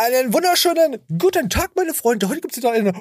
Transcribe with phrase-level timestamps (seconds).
[0.00, 2.28] Einen wunderschönen guten Tag, meine Freunde.
[2.28, 2.92] Heute gibt's wieder eine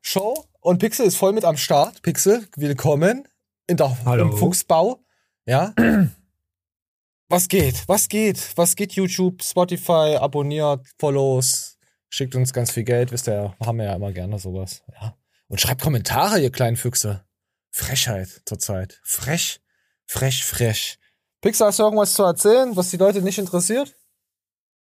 [0.00, 2.00] Show und Pixel ist voll mit am Start.
[2.00, 3.28] Pixel, willkommen
[3.66, 4.22] in der Hallo.
[4.22, 5.04] im Fuchsbau.
[5.44, 5.74] Ja.
[7.28, 7.86] Was geht?
[7.86, 8.56] Was geht?
[8.56, 11.76] Was geht YouTube, Spotify, abonniert, Follows,
[12.08, 14.82] schickt uns ganz viel Geld, wisst ihr haben wir ja immer gerne sowas.
[14.98, 15.18] Ja.
[15.48, 17.26] Und schreibt Kommentare, ihr kleinen Füchse.
[17.72, 19.02] Frechheit zurzeit.
[19.04, 19.60] Frech,
[20.06, 20.98] frech, frech.
[21.42, 23.94] Pixel, hast du irgendwas zu erzählen, was die Leute nicht interessiert?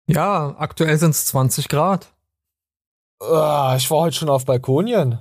[0.09, 2.15] Ja, aktuell sind es 20 Grad.
[3.21, 5.19] Ah, ich war heute schon auf Balkonien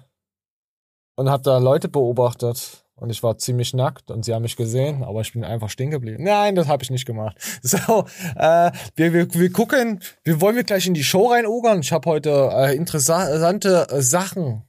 [1.16, 2.82] und habe da Leute beobachtet.
[2.98, 5.92] Und ich war ziemlich nackt und sie haben mich gesehen, aber ich bin einfach stehen
[5.92, 6.24] geblieben.
[6.24, 7.36] Nein, das habe ich nicht gemacht.
[7.62, 8.06] So,
[8.38, 11.82] äh, wir, wir, wir gucken, wir wollen wir gleich in die Show reinogern.
[11.82, 14.64] Ich habe heute äh, interessante äh, Sachen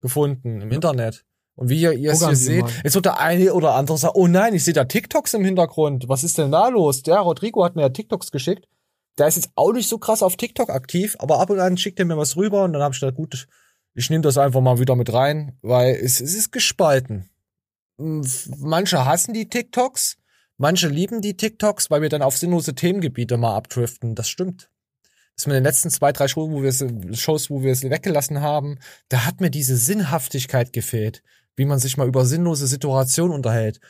[0.00, 1.24] gefunden im Internet.
[1.54, 2.72] Und wie ihr, ihr es hier seht, mal.
[2.82, 6.08] jetzt wird der eine oder andere sagen, oh nein, ich sehe da TikToks im Hintergrund.
[6.08, 7.02] Was ist denn da los?
[7.02, 8.66] Der Rodrigo hat mir ja TikToks geschickt.
[9.20, 11.98] Der ist jetzt auch nicht so krass auf TikTok aktiv, aber ab und an schickt
[11.98, 13.46] er mir was rüber und dann habe ich gedacht, gut,
[13.92, 17.28] ich nehme das einfach mal wieder mit rein, weil es, es ist gespalten.
[17.98, 20.16] Manche hassen die TikToks,
[20.56, 24.14] manche lieben die TikToks, weil wir dann auf sinnlose Themengebiete mal abdriften.
[24.14, 24.70] Das stimmt.
[25.36, 26.82] Das mit den letzten zwei, drei Shows, wo wir es,
[27.20, 28.78] Shows, wo wir es weggelassen haben,
[29.10, 31.22] da hat mir diese Sinnhaftigkeit gefehlt,
[31.56, 33.80] wie man sich mal über sinnlose Situationen unterhält.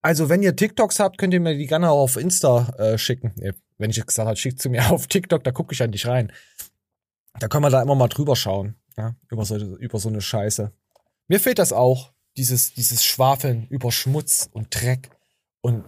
[0.00, 3.34] Also, wenn ihr TikToks habt, könnt ihr mir die gerne auch auf Insta äh, schicken.
[3.80, 6.06] Wenn ich jetzt gesagt habe, schickt sie mir auf TikTok, da gucke ich an dich
[6.06, 6.32] rein.
[7.38, 10.72] Da können wir da immer mal drüber schauen, ja, über so, über so eine Scheiße.
[11.28, 15.10] Mir fehlt das auch, dieses, dieses Schwafeln über Schmutz und Dreck
[15.62, 15.84] und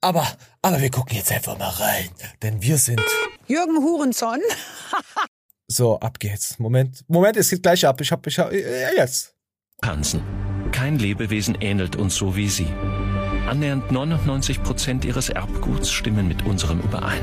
[0.00, 0.26] aber,
[0.62, 2.10] aber wir gucken jetzt einfach mal rein,
[2.42, 3.02] denn wir sind
[3.48, 4.40] Jürgen Hurenson.
[5.68, 6.58] so, ab geht's.
[6.58, 8.00] Moment, Moment, es geht gleich ab.
[8.00, 9.34] Ich hab, ich hab, jetzt.
[9.82, 10.22] Hansen.
[10.72, 12.68] Kein Lebewesen ähnelt uns so wie Sie.
[13.46, 17.22] Annähernd 99 Prozent Ihres Erbguts stimmen mit unserem überein.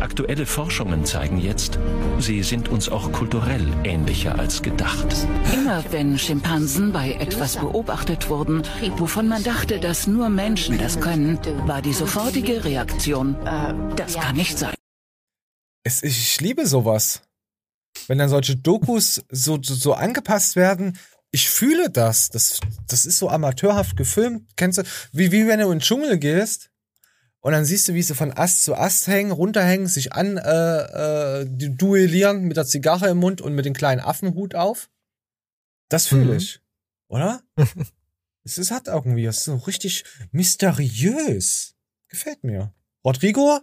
[0.00, 1.78] Aktuelle Forschungen zeigen jetzt,
[2.20, 5.26] Sie sind uns auch kulturell ähnlicher als gedacht.
[5.52, 8.62] Immer wenn Schimpansen bei etwas beobachtet wurden,
[8.96, 13.36] wovon man dachte, dass nur Menschen das können, war die sofortige Reaktion,
[13.96, 14.74] das kann nicht sein.
[15.82, 17.22] Es, ich liebe sowas.
[18.06, 20.98] Wenn dann solche Dokus so, so, so angepasst werden,
[21.34, 22.28] ich fühle das.
[22.30, 22.60] das.
[22.86, 24.48] Das ist so amateurhaft gefilmt.
[24.56, 26.70] Kennst du, wie, wie wenn du in den Dschungel gehst
[27.40, 31.40] und dann siehst du, wie sie von Ast zu Ast hängen, runterhängen, sich an, äh,
[31.40, 34.88] äh, duellieren mit der Zigarre im Mund und mit dem kleinen Affenhut auf.
[35.88, 36.36] Das fühle Mhm.
[36.38, 36.60] ich.
[37.08, 37.42] Oder?
[38.44, 41.74] es ist, hat irgendwie, es ist so richtig mysteriös.
[42.08, 42.72] Gefällt mir.
[43.04, 43.60] Rodrigo?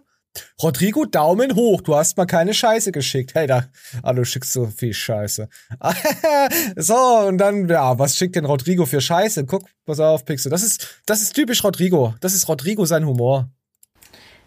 [0.62, 1.80] Rodrigo, Daumen hoch.
[1.82, 3.34] Du hast mal keine Scheiße geschickt.
[3.34, 3.66] Hey, da,
[4.02, 5.48] ah, du schickst so viel Scheiße.
[6.76, 9.44] so, und dann, ja, was schickt denn Rodrigo für Scheiße?
[9.46, 10.50] Guck, pass auf, Pixel.
[10.50, 12.14] Das ist, das ist typisch Rodrigo.
[12.20, 13.50] Das ist Rodrigo sein Humor.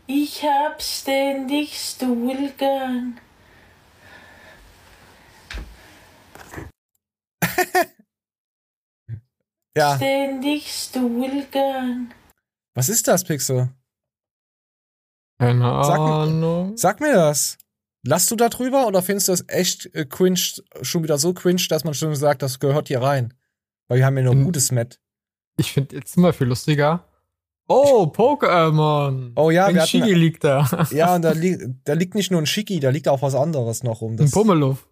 [0.07, 3.18] Ich hab ständig Stuhlgang.
[9.78, 12.13] Ja, Ständig Stuhlgang.
[12.75, 13.75] was ist das, Pixel?
[15.40, 16.78] Keine Sag- Ahnung.
[16.78, 17.57] Sag mir das.
[18.03, 20.40] Lass du da drüber oder findest du das echt äh, cringe,
[20.81, 23.34] schon wieder so cringe, dass man schon sagt, das gehört hier rein?
[23.88, 24.44] Weil wir haben ja nur Hm.
[24.45, 25.00] gutes Met.
[25.57, 27.06] Ich finde jetzt immer viel lustiger.
[27.68, 29.31] Oh, Pokémon.
[29.35, 30.88] Oh ja, Ein wir hatten- Shigi liegt da.
[30.91, 33.81] Ja, und da, li da liegt nicht nur ein Schicki, da liegt auch was anderes
[33.84, 34.13] noch rum.
[34.13, 34.88] Ein Das, Pummeluff.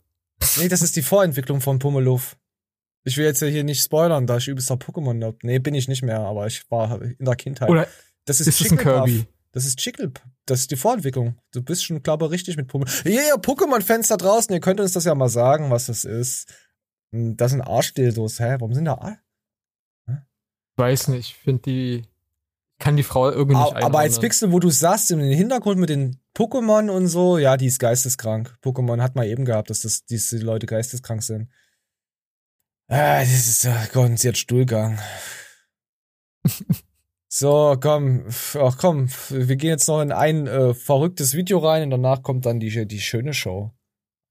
[0.58, 2.36] nee, das ist die Vorentwicklung von Pummeluff.
[3.03, 5.44] Ich will jetzt ja hier nicht spoilern, da ich übelster Pokémon-Nerd.
[5.44, 7.70] Nee, bin ich nicht mehr, aber ich war in der Kindheit.
[7.70, 7.88] Oder
[8.26, 8.84] das ist es ein Jigglypuff.
[9.06, 9.26] Kirby?
[9.52, 10.24] Das ist Jigglypuff.
[10.46, 11.38] Das ist die Vorentwicklung.
[11.52, 13.09] Du bist schon, glaube ich, richtig mit Pokémon.
[13.09, 16.54] Ja, yeah, Pokémon-Fans da draußen, ihr könnt uns das ja mal sagen, was das ist.
[17.14, 18.40] Hm, Das sind Arschdildos.
[18.40, 18.58] Hä?
[18.59, 19.20] Warum sind da Ar
[20.08, 20.18] Ich
[20.78, 22.08] weiß nicht, ich finde die.
[22.80, 24.20] Kann die Frau irgendwie nicht Aber als.
[24.20, 28.58] Pixel, wo du sagst, im Hintergrund mit den Pokémon und so, ja, die ist geisteskrank.
[28.62, 31.50] Pokémon hat mal eben gehabt, dass das, diese Leute geisteskrank sind.
[32.90, 35.00] Ah, das ist, oh Gott, sie hat Stuhlgang.
[37.35, 38.28] so, komm,
[38.59, 42.46] ach komm, wir gehen jetzt noch in ein äh, verrücktes Video rein und danach kommt
[42.46, 43.72] dann die, die schöne Show.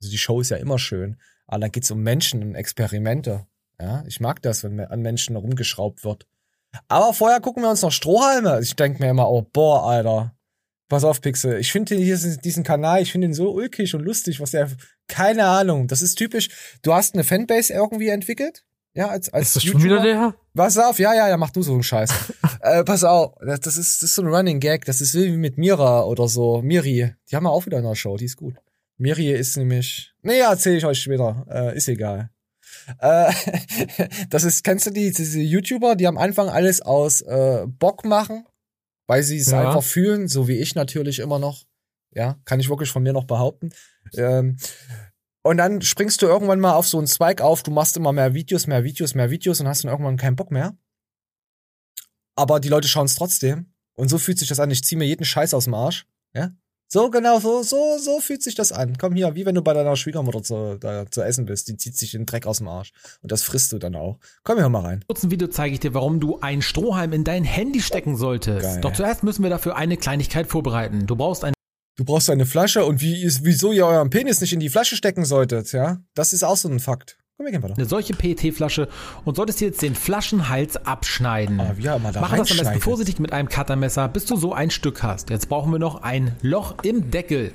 [0.01, 1.17] Also die Show ist ja immer schön.
[1.49, 3.45] Aber da geht's um Menschen und Experimente.
[3.81, 6.29] Ja, ich mag das, wenn an Menschen rumgeschraubt wird.
[6.87, 8.61] Aber vorher gucken wir uns noch Strohhalme.
[8.63, 10.37] Ich denke mir immer, oh, boah, Alter.
[10.89, 11.59] Pass auf, Pixel.
[11.59, 14.71] Ich finde diesen Kanal, ich finde ihn so ulkig und lustig, was der,
[15.09, 15.89] keine Ahnung.
[15.89, 16.51] Das ist typisch.
[16.83, 18.65] Du hast eine Fanbase irgendwie entwickelt.
[18.95, 20.35] Ja, als, als Ist das schon wieder der?
[20.55, 22.11] Pass auf, ja, ja, ja, mach du so einen Scheiß.
[22.61, 24.85] äh, pass auf, das, das, ist, das ist so ein Running Gag.
[24.85, 26.61] Das ist wie mit Mira oder so.
[26.61, 27.15] Miri.
[27.31, 28.55] Die haben wir auch wieder in der Show, die ist gut.
[28.99, 30.13] Miri ist nämlich.
[30.23, 31.47] Nee, erzähle ich euch später.
[31.51, 32.31] Äh, ist egal.
[32.99, 33.33] Äh,
[34.31, 38.47] das ist, kennst du die, diese YouTuber, die am Anfang alles aus äh, Bock machen,
[39.07, 39.67] weil sie es Ja.
[39.69, 41.65] einfach fühlen, so wie ich natürlich immer noch.
[42.15, 43.71] Ja, kann ich wirklich von mir noch behaupten.
[44.19, 44.59] Ähm,
[45.43, 48.35] und dann springst du irgendwann mal auf so einen Zweig auf, du machst immer mehr
[48.35, 50.77] Videos, mehr Videos, mehr Videos und hast dann irgendwann keinen Bock mehr.
[52.37, 53.73] Aber die Leute schauen es trotzdem.
[53.95, 54.71] Und so fühlt sich das an.
[54.71, 56.07] Ich ziehe mir jeden Scheiß aus dem Arsch.
[56.33, 56.53] Ja?
[56.89, 58.97] So, genau, so, so, so fühlt sich das an.
[58.99, 61.69] Komm hier, wie wenn du bei deiner Schwiegermutter zu, da, zu essen bist.
[61.69, 62.93] Die zieht sich den Dreck aus dem Arsch.
[63.23, 64.19] Und das frisst du dann auch.
[64.45, 65.05] Komm hier mal rein.
[65.07, 68.63] kurzen Video zeige ich dir, warum du einen Strohhalm in dein Handy stecken solltest.
[68.63, 68.81] Geil.
[68.81, 71.07] Doch zuerst müssen wir dafür eine Kleinigkeit vorbereiten.
[71.07, 71.55] Du brauchst eine
[71.97, 75.25] Du brauchst eine Flasche und wie wieso ihr euren Penis nicht in die Flasche stecken
[75.25, 75.99] solltet, ja?
[76.15, 77.19] Das ist auch so ein Fakt.
[77.39, 77.75] Komm, wir gehen weiter.
[77.79, 78.89] eine solche PET-Flasche
[79.25, 81.63] und solltest dir jetzt den Flaschenhals abschneiden.
[81.77, 84.53] Wie er immer da Mache das am besten vorsichtig mit einem Cuttermesser, bis du so
[84.53, 85.31] ein Stück hast.
[85.31, 87.53] Jetzt brauchen wir noch ein Loch im Deckel.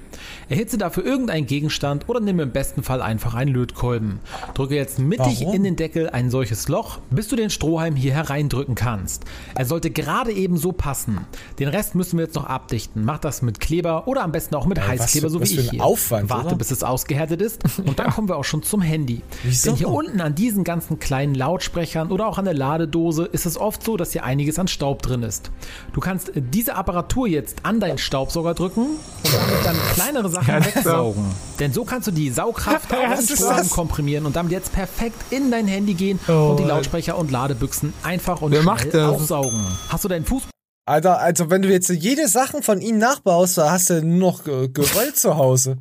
[0.49, 4.19] Erhitze dafür irgendeinen Gegenstand oder nimm im besten Fall einfach einen Lötkolben.
[4.55, 5.53] Drücke jetzt mittig Warum?
[5.55, 9.25] in den Deckel ein solches Loch, bis du den Strohhalm hier hereindrücken kannst.
[9.53, 11.19] Er sollte gerade eben so passen.
[11.59, 13.05] Den Rest müssen wir jetzt noch abdichten.
[13.05, 15.51] Mach das mit Kleber oder am besten auch mit Ey, was Heißkleber, für- so was
[15.51, 15.83] wie ich hier.
[15.83, 16.55] Aufwand, Warte, oder?
[16.55, 19.21] bis es ausgehärtet ist und dann kommen wir auch schon zum Handy.
[19.43, 19.66] Wieso?
[19.67, 23.57] Denn hier unten an diesen ganzen kleinen Lautsprechern oder auch an der Ladedose ist es
[23.57, 25.51] oft so, dass hier einiges an Staub drin ist.
[25.93, 28.81] Du kannst äh, diese Apparatur jetzt an deinen Staubsauger drücken
[29.23, 31.25] und damit dann kleinere Sachen Ja, wegsaugen.
[31.59, 33.69] Denn so kannst du die Saugkraft auf ist Strohhalm das?
[33.71, 36.63] komprimieren und damit jetzt perfekt in dein Handy gehen Oh, und die.
[36.63, 39.65] Lautsprecher und Ladebüchsen einfach und Wer schnell aufsaugen.
[39.89, 40.43] Hast du deinen Fuß
[40.85, 44.43] Alter, also wenn du jetzt jede Sachen von ihnen nachbaust, da hast du nur noch
[44.45, 45.77] Ge- Geröll zu Hause.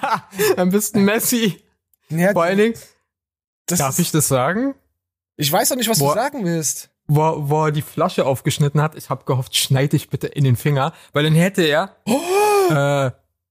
[0.56, 1.60] Am besten Messi.
[2.08, 2.74] Ja, Vor allen Dingen,
[3.66, 4.74] das darf ich das sagen?
[5.36, 6.14] ich weiß doch nicht, was Boah.
[6.14, 6.90] du sagen willst.
[7.08, 10.44] Wo, er- wo er die Flasche aufgeschnitten hat, ich habe gehofft, schneid dich bitte in
[10.44, 11.96] den Finger, weil dann hätte er
[12.70, 13.10] äh,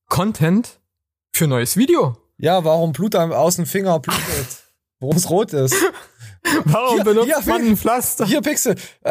[0.10, 0.80] Content
[1.34, 2.18] für neues Video.
[2.38, 4.22] Ja, warum Blut am- aus dem Finger blutet?
[5.02, 5.76] Warum es rot ist?
[6.64, 8.26] Warum Hier- benutzt hier, man ein Pflaster?
[8.26, 9.10] Hier, Pixel, äh,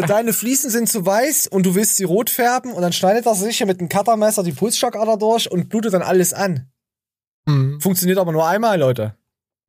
[0.00, 3.24] äh, deine Fliesen sind zu weiß und du willst sie rot färben und dann schneidet
[3.24, 6.70] er sich hier mit einem Cuttermesser die Pulsschlagader durch und blutet dann alles an.
[7.48, 7.80] Hm.
[7.80, 9.16] Funktioniert aber nur einmal, Leute.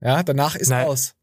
[0.02, 0.88] Ja, danach ist Nein.
[0.88, 1.16] aus.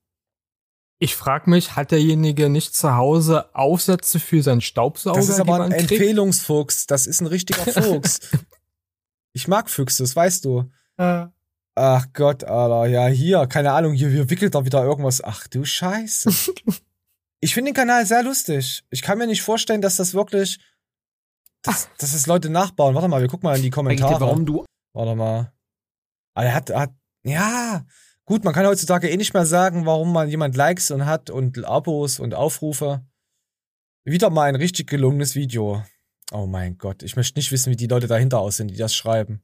[0.99, 5.19] Ich frage mich, hat derjenige nicht zu Hause Aufsätze für seinen Staubsauger?
[5.19, 5.91] Das ist aber ein kriegt?
[5.93, 6.87] Empfehlungsfuchs.
[6.87, 8.21] Das ist ein richtiger Fuchs.
[9.33, 10.71] ich mag Füchse, das weißt du.
[10.97, 11.27] Äh,
[11.77, 12.87] Ach Gott, Alter.
[12.87, 15.23] Ja, hier, keine Ahnung, hier, hier wickelt er wieder irgendwas.
[15.23, 16.31] Ach du Scheiße.
[17.41, 18.85] ich finde den Kanal sehr lustig.
[18.91, 20.61] Ich kann mir nicht vorstellen, dass das wirklich,
[21.63, 22.95] dass, dass das Leute nachbauen.
[22.95, 24.21] Warte mal, wir gucken mal in die Kommentare.
[24.21, 25.53] warum du Warte mal.
[26.35, 26.95] Aber er hat, er hat,
[27.25, 27.85] ja,
[28.27, 31.65] gut, man kann heutzutage eh nicht mehr sagen, warum man jemand Likes und hat und
[31.65, 33.05] Abos und Aufrufe.
[34.05, 35.83] Wieder mal ein richtig gelungenes Video.
[36.33, 39.43] Oh mein Gott, ich möchte nicht wissen, wie die Leute dahinter aussehen, die das schreiben.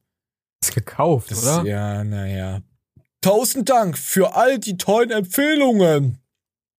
[0.63, 1.65] ist gekauft, Das, oder?
[1.69, 2.63] Ja, naja.
[3.23, 6.19] Tausend Dank für all die tollen Empfehlungen.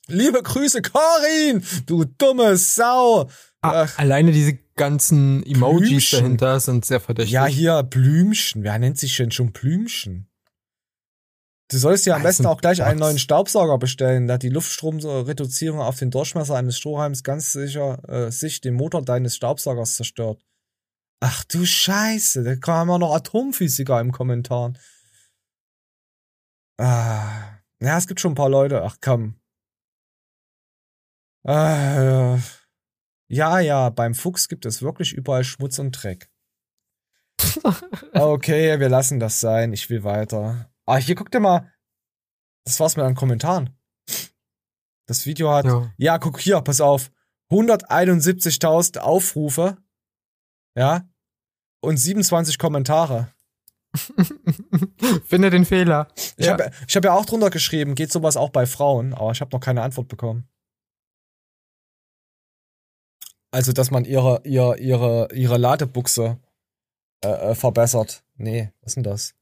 [0.07, 3.29] Liebe Grüße, Karin, du dumme Sau.
[3.61, 3.99] Ah, Ach.
[3.99, 6.19] alleine diese ganzen Emojis Blümchen.
[6.19, 7.33] dahinter sind sehr verdächtig.
[7.33, 8.63] Ja, hier, Blümchen.
[8.63, 10.27] Wer nennt sich denn schon Blümchen?
[11.71, 15.97] Du sollst ja am besten auch gleich einen neuen Staubsauger bestellen, da die Luftstromreduzierung auf
[15.97, 20.43] den Durchmesser eines Strohhalms ganz sicher äh, sich den Motor deines Staubsaugers zerstört.
[21.21, 24.73] Ach du Scheiße, da kamen auch noch Atomphysiker im Kommentar.
[26.77, 28.83] Ah, ja, es gibt schon ein paar Leute.
[28.83, 29.39] Ach komm.
[31.45, 32.37] Ah,
[33.29, 36.29] ja, ja, beim Fuchs gibt es wirklich überall Schmutz und Dreck.
[38.13, 39.71] Okay, wir lassen das sein.
[39.71, 40.70] Ich will weiter.
[40.91, 41.71] Ah, hier guck dir mal.
[42.65, 43.69] Das war's mit den Kommentaren.
[45.07, 45.63] Das Video hat.
[45.65, 46.17] Ja, Ja.
[46.19, 47.11] guck hier, pass auf.
[47.49, 49.77] 171.000 Aufrufe.
[50.75, 51.09] Ja.
[51.81, 53.33] Und 27 Kommentare.
[55.25, 56.09] Finde den Fehler.
[56.35, 56.51] Ich Ja.
[56.53, 59.61] habe hab ja auch drunter geschrieben, geht sowas auch bei Frauen, aber ich habe noch
[59.61, 60.49] keine Antwort bekommen.
[63.53, 66.37] Also, dass man ihre, ihre, ihre, ihre Ladebuchse
[67.23, 68.25] äh, äh, verbessert.
[68.35, 69.35] Nee, was ist denn das?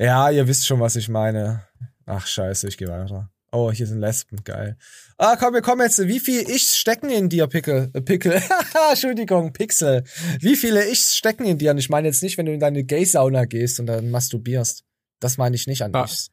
[0.00, 1.66] Ja, ihr wisst schon, was ich meine.
[2.06, 3.30] Ach, scheiße, ich gehe weiter.
[3.52, 4.78] Oh, hier sind Lesben, geil.
[5.18, 5.98] Ah, komm, wir kommen jetzt.
[6.06, 7.90] Wie viel Ichs stecken in dir, Pickel?
[7.92, 8.40] Äh, Pickel.
[8.90, 10.04] Entschuldigung, Pixel.
[10.40, 11.72] Wie viele Ichs stecken in dir?
[11.72, 14.84] Und ich meine jetzt nicht, wenn du in deine Gay-Sauna gehst und dann masturbierst.
[15.18, 16.04] Das meine ich nicht an Ah.
[16.04, 16.30] Ichs.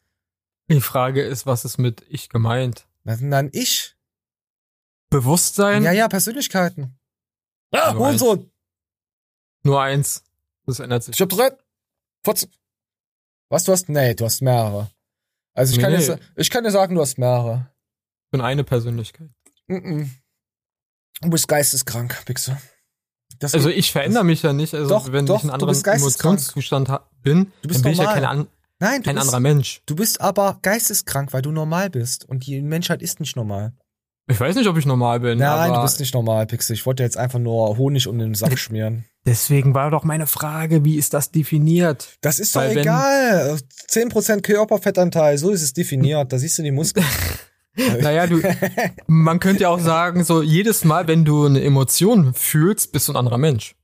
[0.69, 2.87] Die Frage ist, was ist mit ich gemeint?
[3.03, 3.95] Was denn dann ich?
[5.09, 5.83] Bewusstsein?
[5.83, 6.97] Ja, ja, Persönlichkeiten.
[7.71, 8.21] Ah, Nur eins.
[8.21, 8.51] Hurensohn.
[9.63, 10.23] Nur eins.
[10.65, 11.15] Das ändert sich.
[11.15, 11.51] Ich hab drei.
[12.23, 12.47] Fotz.
[13.49, 13.89] Was, du hast?
[13.89, 14.89] Nee, du hast mehrere.
[15.53, 16.05] Also ich kann, Nee.
[16.05, 17.69] dir, ich kann dir sagen, du hast mehrere.
[18.25, 19.29] Ich bin eine Persönlichkeit.
[19.69, 20.09] Mm-mm.
[21.21, 22.57] Du bist geisteskrank, Pixel.
[23.39, 24.73] Das Also ich verändere mich ja nicht.
[24.73, 25.75] Also Doch, wenn doch, ich einen anderen.
[25.83, 26.89] Emotionszustand
[27.21, 28.47] bin, Du bist dann bin ich ja kein, an,
[28.79, 29.81] Nein, kein bist, anderer Mensch.
[29.85, 32.25] du bist aber geisteskrank, weil du normal bist.
[32.25, 33.73] Und die Menschheit ist nicht normal.
[34.29, 35.37] Ich weiß nicht, ob ich normal bin.
[35.39, 36.73] Nein, aber du bist nicht normal, Pixel.
[36.73, 39.05] Ich wollte jetzt einfach nur Honig um den Sack schmieren.
[39.25, 42.17] Deswegen war doch meine Frage, wie ist das definiert?
[42.21, 43.57] Das ist doch Weil wenn- egal.
[43.89, 46.31] 10% Körperfettanteil, so ist es definiert.
[46.33, 47.05] Da siehst du die Muskeln.
[48.01, 48.41] Naja, du,
[49.05, 53.13] man könnte ja auch sagen, so jedes Mal, wenn du eine Emotion fühlst, bist du
[53.13, 53.75] ein anderer Mensch.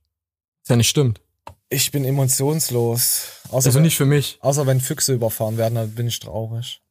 [0.64, 1.20] Was ja nicht stimmt.
[1.68, 3.28] Ich bin emotionslos.
[3.50, 4.38] Außer, Also wenn, nicht für mich.
[4.40, 6.82] außer wenn Füchse überfahren werden, dann bin ich traurig.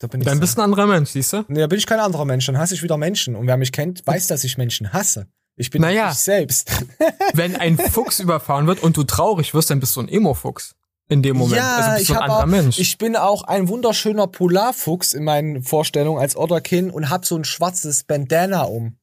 [0.00, 1.44] Da bin ich Dann so- bist du ein anderer Mensch, siehst du?
[1.48, 3.36] Nee, da bin ich kein anderer Mensch, dann hasse ich wieder Menschen.
[3.36, 5.28] Und wer mich kennt, weiß, dass ich Menschen hasse.
[5.56, 6.10] Ich bin Naja.
[6.10, 6.70] ich selbst.
[7.34, 10.74] Wenn ein Fuchs überfahren wird und du traurig wirst, dann bist du ein Emo-Fuchs.
[11.08, 11.56] In dem Moment.
[11.58, 12.78] Ja, also bist ich, du ein anderer auch, Mensch.
[12.78, 17.44] ich bin auch ein wunderschöner Polarfuchs in meinen Vorstellungen als Otterkin und hab so ein
[17.44, 18.96] schwarzes Bandana um.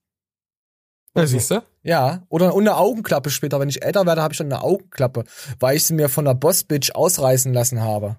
[1.16, 1.62] ja, siehst du?
[1.84, 3.60] Ja, oder und eine Augenklappe später.
[3.60, 5.26] Wenn ich älter werde, habe ich dann eine Augenklappe,
[5.60, 8.18] weil ich sie mir von der Bossbitch ausreißen lassen habe.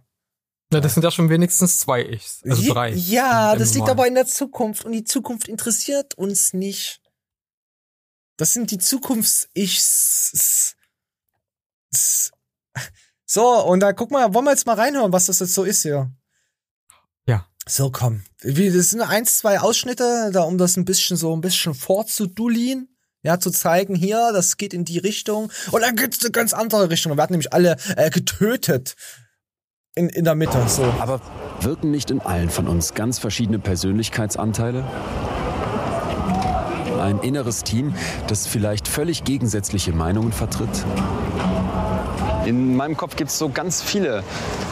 [0.70, 2.42] Na, das sind ja schon wenigstens zwei Ichs.
[2.44, 2.90] Also Ja- drei.
[2.92, 7.00] Ja, das liegt aber in der Zukunft und die Zukunft interessiert uns nicht.
[8.36, 10.76] Das sind die Zukunfts-Ichs.
[13.26, 15.82] So, und da guck mal, wollen wir jetzt mal reinhören, was das jetzt so ist
[15.82, 16.10] hier.
[17.26, 17.46] Ja.
[17.66, 18.22] So, komm.
[18.42, 22.94] Das sind eins, zwei Ausschnitte, da um das ein bisschen so ein bisschen vorzudulien.
[23.22, 25.50] Ja, zu zeigen, hier, das geht in die Richtung.
[25.72, 27.10] Und dann geht's eine ganz andere Richtung.
[27.12, 28.94] Wir werden nämlich alle äh, getötet.
[29.98, 30.84] In, in der Mitte, so.
[31.00, 31.20] Aber
[31.60, 34.84] wirken nicht in allen von uns ganz verschiedene Persönlichkeitsanteile?
[37.02, 37.94] Ein inneres Team,
[38.28, 40.70] das vielleicht völlig gegensätzliche Meinungen vertritt?
[42.46, 44.22] In meinem Kopf gibt es so ganz viele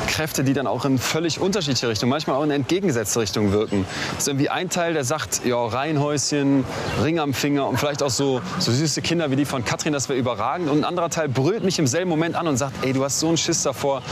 [0.07, 3.85] Kräfte, die dann auch in völlig unterschiedliche Richtungen, manchmal auch in entgegengesetzte Richtungen wirken.
[4.13, 6.65] Es ist irgendwie ein Teil, der sagt, ja, Reihenhäuschen,
[7.03, 10.09] Ring am Finger und vielleicht auch so, so süße Kinder wie die von Katrin, das
[10.09, 10.71] wäre überragend.
[10.71, 13.21] Und ein anderer Teil brüllt mich im selben Moment an und sagt, ey, du hast
[13.21, 14.03] so einen Schiss davor,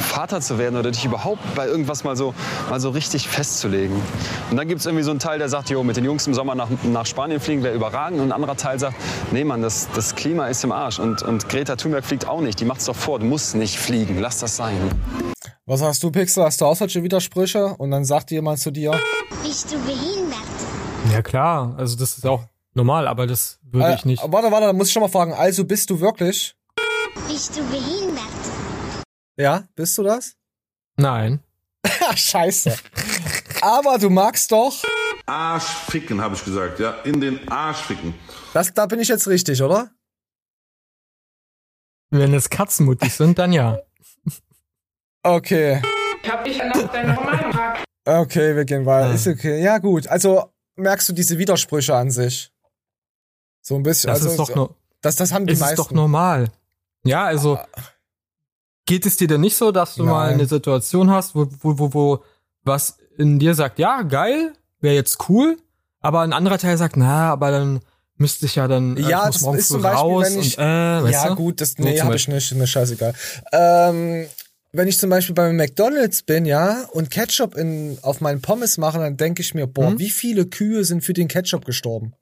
[0.00, 2.34] Vater zu werden oder dich überhaupt bei irgendwas mal so,
[2.70, 4.00] mal so richtig festzulegen.
[4.50, 6.34] Und dann gibt es irgendwie so einen Teil, der sagt, jo, mit den Jungs im
[6.34, 8.20] Sommer nach, nach Spanien fliegen wäre überragend.
[8.20, 8.96] Und ein anderer Teil sagt,
[9.32, 10.98] nee, Mann, das, das Klima ist im Arsch.
[10.98, 12.58] Und, und Greta Thunberg fliegt auch nicht.
[12.60, 13.18] Die macht's doch vor.
[13.18, 14.18] Du musst nicht fliegen.
[14.18, 14.78] Lass das sein.
[15.66, 16.44] Was hast du, Pixel?
[16.44, 17.76] Hast du auch solche Widersprüche?
[17.78, 18.92] Und dann sagt jemand zu dir,
[19.42, 20.38] Bist du behindert?
[21.12, 21.74] Ja, klar.
[21.78, 24.22] Also das ist auch normal, aber das würde äh, ich nicht.
[24.22, 26.56] warte, warte, da muss ich schon mal fragen, also bist du wirklich?
[27.28, 28.24] Bist du behindert?
[29.36, 30.36] Ja, bist du das?
[30.96, 31.40] Nein.
[32.14, 32.76] Scheiße.
[33.60, 34.82] Aber du magst doch,
[35.28, 36.92] Arsch ficken, habe ich gesagt, ja.
[37.04, 38.14] In den Arsch ficken.
[38.54, 39.90] das, da bin ich jetzt richtig, oder?
[42.10, 43.78] Wenn es Katzenmutig sind, dann ja.
[45.28, 45.82] Okay.
[46.22, 47.84] Ich hab dich nach Meinung gefragt.
[48.04, 49.10] Okay, wir gehen weiter.
[49.10, 49.14] Ah.
[49.14, 49.62] Ist okay.
[49.62, 50.06] Ja, gut.
[50.08, 52.50] Also merkst du diese Widersprüche an sich?
[53.60, 54.08] So ein bisschen.
[54.08, 55.74] Das also, ist doch so- nur, das, das haben die es meisten.
[55.80, 56.48] ist doch normal.
[57.04, 57.58] Ja, also
[58.86, 60.34] geht es dir denn nicht so, dass du mal Nein.
[60.34, 62.24] eine Situation hast, wo, wo, wo, wo
[62.64, 65.58] was in dir sagt, ja, geil, wäre jetzt cool,
[66.00, 67.80] aber ein anderer Teil sagt, na, aber dann
[68.16, 70.58] müsste ich ja dann äh, Ja, ich muss das ist zum Beispiel, raus wenn ich-
[70.58, 71.34] und äh, weißt ja, du?
[71.36, 73.14] gut, das So nee, zum habe ich nicht, ist mir scheißegal.
[73.52, 74.26] Ähm,
[74.72, 78.98] wenn ich zum Beispiel beim McDonalds bin, ja, und Ketchup in, auf meinen Pommes mache,
[78.98, 79.98] dann denke ich mir, boah, Hm?
[79.98, 82.14] wie viele Kühe sind für den Ketchup gestorben?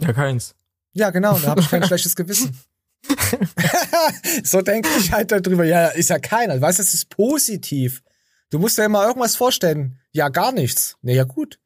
[0.00, 0.54] Ja, keins.
[0.92, 2.56] Ja, genau, da habe ich kein schlechtes Gewissen.
[4.44, 5.64] so denke ich halt darüber.
[5.64, 6.60] Ja, ist ja keiner.
[6.60, 8.02] Weißt du, das ist positiv.
[8.50, 10.00] Du musst dir mal irgendwas vorstellen.
[10.12, 10.96] Ja, gar nichts.
[11.02, 11.60] Nee, ja gut.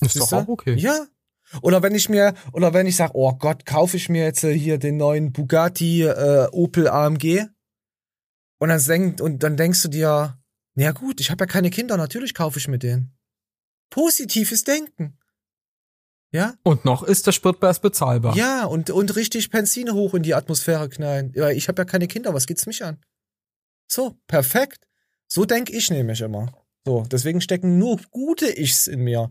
[0.00, 0.36] Ist doch Siehste?
[0.38, 0.74] auch okay.
[0.74, 1.06] Ja.
[1.62, 4.58] Oder wenn ich mir, oder wenn ich sage, oh Gott, kaufe ich mir jetzt äh,
[4.58, 7.46] hier den neuen Bugatti äh, Opel AMG
[8.64, 10.38] und dann, denk, und dann denkst du dir,
[10.74, 13.14] na ja gut, ich habe ja keine Kinder, natürlich kaufe ich mir den.
[13.90, 15.18] Positives Denken.
[16.32, 16.54] Ja?
[16.62, 18.34] Und noch ist der Spritpreis bezahlbar.
[18.36, 21.30] Ja, und, und richtig Benzin hoch in die Atmosphäre knallen.
[21.36, 23.04] Ja, ich habe ja keine Kinder, was geht's mich an?
[23.86, 24.86] So, perfekt.
[25.28, 26.50] So denk ich nämlich immer.
[26.86, 29.30] So, deswegen stecken nur gute Ichs in mir.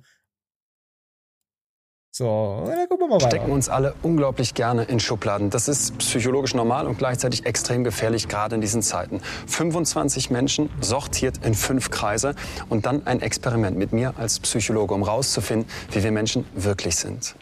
[2.15, 3.53] So, dann gucken wir mal stecken weiter.
[3.53, 5.49] uns alle unglaublich gerne in Schubladen.
[5.49, 9.19] Das ist psychologisch normal und gleichzeitig extrem gefährlich, gerade in diesen Zeiten.
[9.47, 12.35] 25 Menschen sortiert in fünf Kreise
[12.69, 17.33] und dann ein Experiment mit mir als Psychologe, um rauszufinden, wie wir Menschen wirklich sind.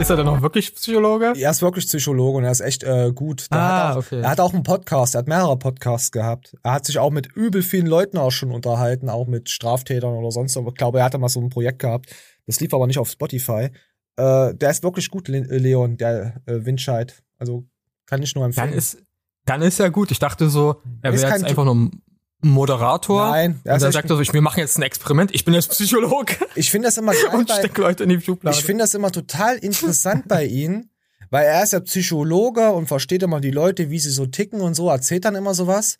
[0.00, 1.34] Ist er dann auch wirklich Psychologe?
[1.36, 3.50] Er ist wirklich Psychologe und er ist echt äh, gut.
[3.52, 4.20] Der Ah, hat auch, okay.
[4.22, 6.56] Er hat auch einen Podcast, er hat mehrere Podcasts gehabt.
[6.62, 10.30] Er hat sich auch mit übel vielen Leuten auch schon unterhalten, auch mit Straftätern oder
[10.30, 10.64] sonst was.
[10.66, 12.06] Ich glaube, er hatte mal so ein Projekt gehabt.
[12.48, 13.70] Das lief aber nicht auf Spotify.
[14.16, 17.22] Äh, der ist wirklich gut, Le Leon, der äh, Windscheid.
[17.36, 17.68] Also
[18.06, 18.70] kann ich nur empfehlen.
[18.70, 19.02] Dann ist,
[19.44, 20.10] dann ist ja gut.
[20.10, 22.02] Ich dachte so, er Ist wäre jetzt einfach nur ein
[22.40, 23.30] Moderator.
[23.30, 25.52] Nein, er und dann sagt er so, ich, wir machen jetzt ein Experiment, ich bin
[25.52, 28.56] jetzt Psychologe ich finde das immer geil, und steck Leute in die Schublade.
[28.56, 30.88] ich finde das immer total interessant bei ihm,
[31.30, 34.74] weil er ist ja Psychologe und versteht immer die Leute, wie sie so ticken und
[34.74, 35.98] so, erzählt dann immer sowas.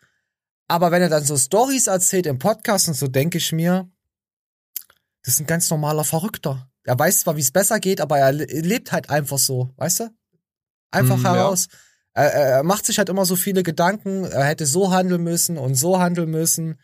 [0.67, 3.91] Aber wenn er dann so Stories erzählt im Podcast und so, denke ich mir,
[5.25, 6.71] Das ist ein ganz normaler Verrückter.
[6.85, 10.01] Er weiß zwar, wie es besser geht, aber er le- lebt halt einfach so, weißt
[10.01, 10.11] du?
[10.91, 11.35] Einfach ja.
[11.35, 11.69] heraus.
[12.15, 15.59] Er, er er macht sich halt immer so viele Gedanken, er hätte so handeln müssen
[15.59, 16.81] und so handeln müssen.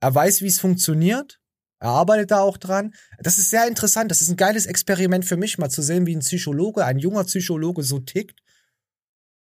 [0.00, 1.40] Er weiß, wie es funktioniert.
[1.80, 2.94] Er arbeitet da auch dran.
[3.18, 4.10] Das ist sehr interessant.
[4.10, 7.24] Das ist ein geiles Experiment für mich, mal zu sehen, wie ein Psychologe, ein junger
[7.24, 8.40] Psychologe so tickt.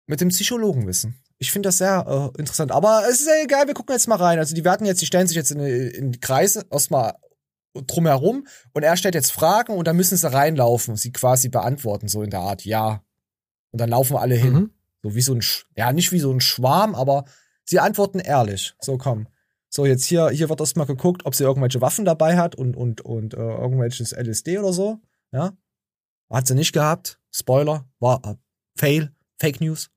[0.07, 1.21] Mit dem Psychologenwissen.
[1.39, 2.71] Ich finde das sehr äh, interessant.
[2.71, 4.39] Aber es ist ja egal, wir gucken jetzt mal rein.
[4.39, 7.15] Also die werden jetzt, die stellen sich jetzt in, in Kreise erstmal
[7.87, 12.07] drumherum und er stellt jetzt Fragen und dann müssen sie reinlaufen und sie quasi beantworten,
[12.07, 13.03] so in der Art Ja.
[13.71, 14.53] Und dann laufen alle hin.
[14.53, 14.71] Mhm.
[15.03, 17.25] So wie so ein, Sch ja, nicht wie so ein Schwarm, aber
[17.65, 18.73] sie antworten ehrlich.
[18.79, 19.27] So, komm.
[19.69, 23.01] So, jetzt hier, hier wird erstmal geguckt, ob sie irgendwelche Waffen dabei hat und, und,
[23.01, 25.01] und äh, irgendwelches LSD oder so.
[25.31, 25.51] Ja.
[26.31, 27.19] Hat sie nicht gehabt.
[27.31, 27.85] Spoiler.
[27.99, 28.35] War äh,
[28.77, 29.11] Fail.
[29.37, 29.89] Fake News.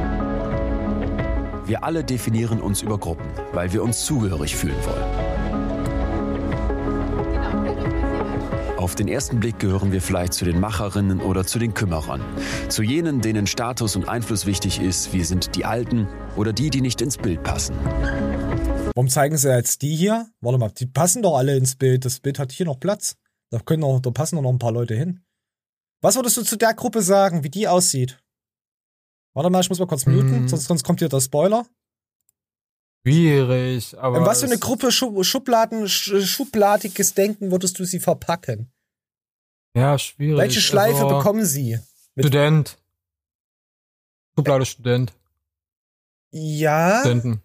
[1.64, 5.27] Wir alle definieren uns über Gruppen, weil wir uns zugehörig fühlen wollen.
[8.78, 12.23] Auf den ersten Blick gehören wir vielleicht zu den Macherinnen oder zu den Kümmerern.
[12.68, 15.12] Zu jenen, denen Status und Einfluss wichtig ist.
[15.12, 16.06] Wir sind die Alten
[16.37, 17.75] oder die, die nicht ins Bild passen.
[18.94, 20.28] Warum zeigen sie jetzt die hier?
[20.40, 22.04] Warte mal, die passen doch alle ins Bild.
[22.04, 23.16] Das Bild hat hier noch Platz.
[23.50, 25.25] Da können noch, da passen doch noch ein paar Leute hin.
[26.00, 28.20] Was würdest du zu der Gruppe sagen, wie die aussieht?
[29.35, 30.49] Warte mal, ich muss mal kurz muten, Hm.
[30.49, 31.66] sonst, sonst kommt hier der Spoiler.
[33.08, 34.18] Schwierig, aber.
[34.18, 38.70] In was für eine Gruppe Schub Schubladen, sch schubladiges Denken würdest du sie verpacken?
[39.74, 40.38] Ja, schwierig.
[40.38, 41.78] Welche Schleife also, bekommen sie?
[42.18, 42.78] Student.
[44.36, 45.12] Schublade Student.
[46.30, 47.42] Ja, Studenten.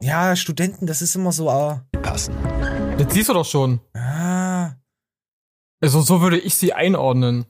[0.00, 2.34] ja, Studenten, das ist immer so, ah, Passen.
[2.98, 3.80] Das siehst du doch schon.
[3.94, 4.72] ah,
[5.80, 7.44] Also so würde ich sie einordnen.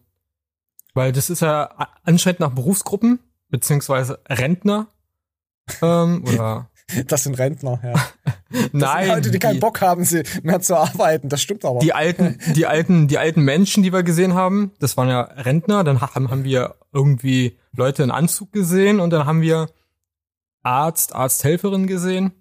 [0.94, 1.70] Weil das ist ja
[2.04, 4.88] anscheinend nach Berufsgruppen, beziehungsweise Rentner.
[5.82, 6.68] Ähm, oder.
[7.06, 7.92] das sind Rentner, ja.
[7.92, 9.04] Das Nein.
[9.06, 11.78] sind Leute, die keinen die- Bock haben, sie mehr zu arbeiten, das stimmt aber.
[11.80, 15.82] die alten, die alten, die alten Menschen, die wir gesehen haben, das waren ja Rentner.
[15.84, 19.68] Dann haben, haben wir irgendwie Leute in Anzug gesehen und dann haben wir
[20.62, 22.32] Arzt, Arzthelferin gesehen.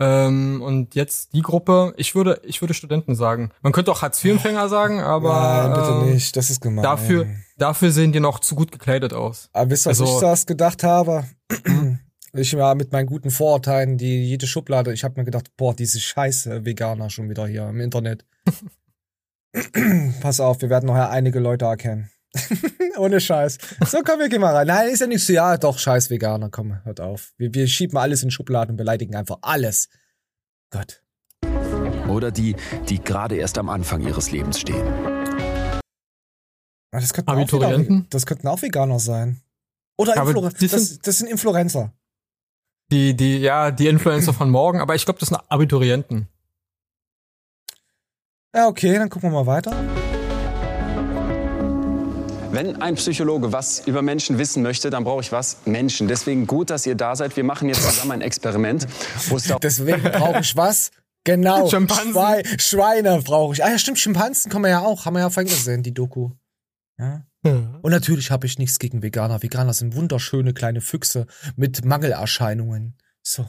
[0.00, 3.50] Ähm, und jetzt die Gruppe, ich würde, ich würde Studenten sagen.
[3.62, 6.84] Man könnte auch Hartz-IV-Empfänger sagen, aber Nein, bitte ähm, nicht, das ist gemein.
[6.84, 9.48] dafür, dafür sehen die noch zu gut gekleidet aus.
[9.52, 11.24] Aber wisst ihr, was Also- ich das gedacht habe?
[12.34, 15.98] Ich war mit meinen guten Vorurteilen, die jede Schublade, ich habe mir gedacht, boah, diese
[15.98, 18.26] scheiße Veganer schon wieder hier im Internet.
[20.20, 22.10] Pass auf, wir werden nachher einige Leute erkennen.
[22.98, 23.58] Ohne Scheiß.
[23.86, 24.66] So, komm, wir gehen mal rein.
[24.66, 27.32] Nein, ist ja nicht so, ja, doch, scheiß Veganer, komm, hört auf.
[27.38, 29.88] Wir, wir schieben alles in Schubladen und beleidigen einfach alles.
[30.70, 31.02] Gott.
[32.08, 32.56] Oder die,
[32.88, 34.86] die gerade erst am Anfang ihres Lebens stehen.
[36.90, 37.98] Ah, Das könnten, auch Abiturienten?
[38.00, 39.42] wieder, das könnten auch Veganer sein.
[39.98, 41.92] Oder Influ das, sind- das sind Influencer.
[42.90, 46.28] Die, die, ja, die Influencer von morgen, aber ich glaube, das sind Abiturienten.
[48.54, 49.76] Ja, okay, dann gucken wir mal weiter.
[52.50, 55.58] Wenn ein Psychologe was über Menschen wissen möchte, dann brauche ich was?
[55.66, 56.08] Menschen.
[56.08, 57.36] Deswegen gut, dass ihr da seid.
[57.36, 58.86] Wir machen jetzt zusammen ein Experiment,
[59.62, 60.90] Deswegen brauche ich was?
[61.24, 61.68] Genau.
[61.70, 62.12] Schimpansen.
[62.12, 63.64] Schwei Schweine brauche ich.
[63.64, 65.04] Ah ja, stimmt, Schimpansen kommen wir ja auch.
[65.04, 66.30] Haben wir ja vorhin gesehen, die Doku.
[66.98, 67.24] Ja.
[67.44, 69.42] Und natürlich habe ich nichts gegen Veganer.
[69.42, 72.96] Veganer sind wunderschöne kleine Füchse mit Mangelerscheinungen.
[73.22, 73.46] So.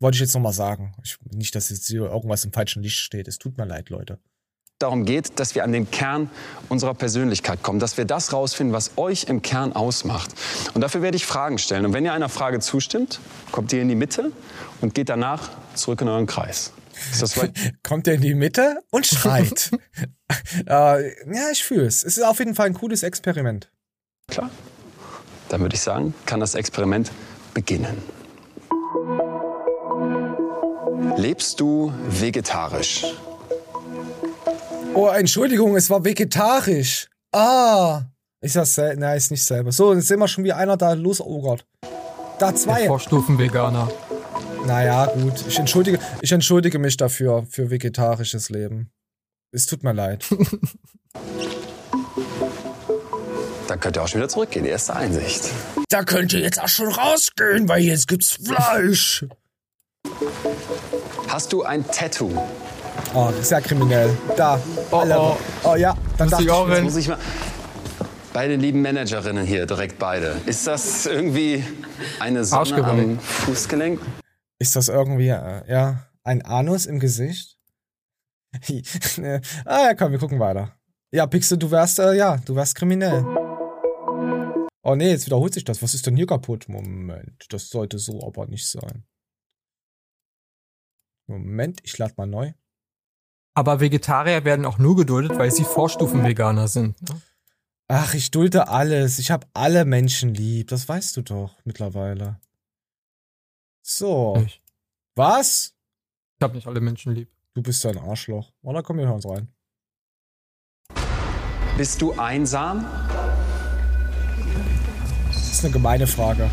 [0.00, 0.94] Wollte ich jetzt nochmal sagen.
[1.02, 3.28] Ich, nicht, dass jetzt hier irgendwas im falschen Licht steht.
[3.28, 4.20] Es tut mir leid, Leute.
[4.78, 6.30] Darum geht, dass wir an den Kern
[6.68, 10.34] unserer Persönlichkeit kommen, dass wir das rausfinden, was euch im Kern ausmacht.
[10.74, 11.86] Und dafür werde ich Fragen stellen.
[11.86, 13.20] Und wenn ihr einer Frage zustimmt,
[13.52, 14.32] kommt ihr in die Mitte
[14.80, 16.72] und geht danach zurück in euren Kreis.
[17.82, 19.70] Kommt er in die Mitte und schreit.
[20.66, 22.02] äh, ja, ich fühle es.
[22.02, 23.70] Es ist auf jeden Fall ein cooles Experiment.
[24.28, 24.50] klar?
[25.50, 27.12] Dann würde ich sagen, kann das Experiment
[27.52, 28.02] beginnen.
[31.16, 33.04] Lebst du vegetarisch?
[34.96, 37.06] Oh, Entschuldigung, es war vegetarisch.
[37.30, 38.04] Ah.
[38.40, 38.98] Ist das selber?
[38.98, 39.70] Nein, ist nicht selber.
[39.70, 41.66] So, jetzt sehen wir schon, wie einer da losogert.
[42.38, 42.86] Da Der zwei.
[42.86, 43.90] Vorstufen-Veganer.
[44.66, 45.44] Naja, gut.
[45.46, 48.90] Ich entschuldige, ich entschuldige mich dafür, für vegetarisches Leben.
[49.52, 50.24] Es tut mir leid.
[53.68, 54.64] Dann könnt ihr auch schon wieder zurückgehen.
[54.64, 55.50] Die erste Einsicht.
[55.90, 59.26] da könnt ihr jetzt auch schon rausgehen, weil jetzt gibt's Fleisch.
[61.28, 62.32] Hast du ein Tattoo?
[63.14, 64.16] Oh, sehr kriminell.
[64.36, 64.60] Da.
[64.92, 65.18] alle.
[65.18, 65.36] oh.
[65.64, 66.84] oh ja, dann Muss dachte ich auch rein.
[66.84, 67.18] muss ich mal.
[68.32, 70.36] Beide lieben Managerinnen hier, direkt beide.
[70.44, 71.64] Ist das irgendwie
[72.20, 74.00] eine Sonne am Fußgelenk?
[74.58, 77.58] ist das irgendwie, äh, ja, ein Anus im Gesicht?
[79.64, 80.76] Ah ja, komm, wir gucken weiter.
[81.12, 83.24] Ja, Pixel, du wärst, äh, ja, du wärst kriminell.
[84.82, 85.82] Oh nee, jetzt wiederholt sich das.
[85.82, 86.68] Was ist denn hier kaputt?
[86.68, 89.04] Moment, das sollte so aber nicht sein.
[91.28, 92.52] Moment, ich lade mal neu.
[93.56, 97.00] Aber Vegetarier werden auch nur geduldet, weil sie Vorstufen-Veganer sind.
[97.08, 97.22] Ne?
[97.88, 99.18] Ach, ich dulde alles.
[99.18, 100.68] Ich habe alle Menschen lieb.
[100.68, 102.38] Das weißt du doch mittlerweile.
[103.80, 104.42] So.
[104.44, 104.60] Ich,
[105.14, 105.74] Was?
[106.38, 107.30] ich habe nicht alle Menschen lieb.
[107.54, 108.52] Du bist ein Arschloch.
[108.60, 109.48] Oder komm, wir hören uns rein.
[111.78, 112.84] Bist du einsam?
[115.28, 116.50] Das ist eine gemeine Frage.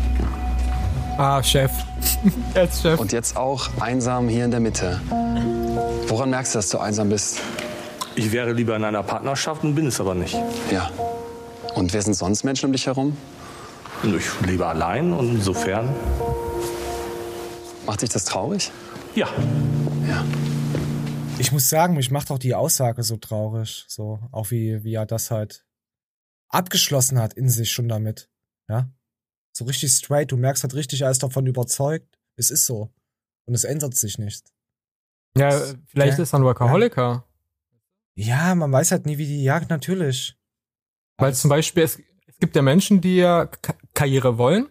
[1.18, 1.70] Ah, Chef.
[2.54, 2.98] Jetzt Chef.
[2.98, 5.02] Und jetzt auch einsam hier in der Mitte.
[6.08, 7.38] Woran merkst du, dass du einsam bist?
[8.16, 10.36] Ich wäre lieber in einer Partnerschaft und bin es aber nicht.
[10.70, 10.90] Ja.
[11.74, 13.16] Und wer sind sonst Menschen um dich herum?
[14.04, 15.88] Ich lebe allein und insofern,
[17.86, 18.70] Macht dich das traurig?
[19.14, 19.28] ja.
[20.08, 20.24] Ja.
[21.38, 23.84] Ich muss sagen, mich macht auch die Aussage so traurig.
[23.88, 25.66] So, auch wie, wie er das halt
[26.48, 28.30] abgeschlossen hat in sich schon damit.
[28.68, 28.88] Ja.
[29.52, 30.30] So richtig straight.
[30.30, 32.18] Du merkst halt richtig, er ist davon überzeugt.
[32.36, 32.92] Es ist so.
[33.46, 34.53] Und es ändert sich nicht.
[35.36, 35.50] Ja,
[35.86, 36.22] vielleicht Ja.
[36.22, 37.24] ist er ein Workaholiker.
[38.14, 40.36] Ja, man weiß halt nie, wie die Jagd natürlich.
[41.16, 44.68] Weil zum Beispiel, es, es gibt ja Menschen, die ja Ka Karriere wollen.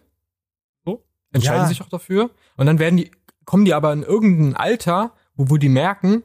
[0.84, 1.68] So, entscheiden Ja.
[1.68, 2.30] sich auch dafür.
[2.56, 3.10] Und dann werden die,
[3.44, 6.22] kommen die aber in irgendein Alter, wo, wo die merken,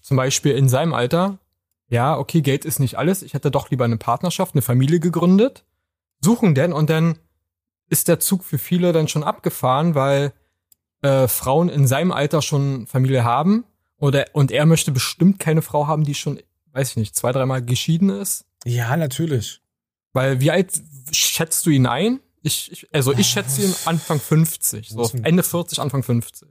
[0.00, 1.38] zum Beispiel in seinem Alter,
[1.88, 5.64] ja, okay, Geld ist nicht alles, ich hätte doch lieber eine Partnerschaft, eine Familie gegründet,
[6.20, 7.18] suchen denn und dann
[7.88, 10.32] ist der Zug für viele dann schon abgefahren, weil
[11.04, 13.64] äh, Frauen in seinem Alter schon Familie haben
[13.98, 16.40] oder und er möchte bestimmt keine Frau haben, die schon,
[16.72, 18.46] weiß ich nicht, zwei, dreimal geschieden ist.
[18.64, 19.60] Ja, natürlich.
[20.12, 20.80] Weil wie alt
[21.12, 22.20] schätzt du ihn ein?
[22.42, 26.48] Ich, ich also ich schätze ihn Anfang 50, so Ende 40, Anfang 50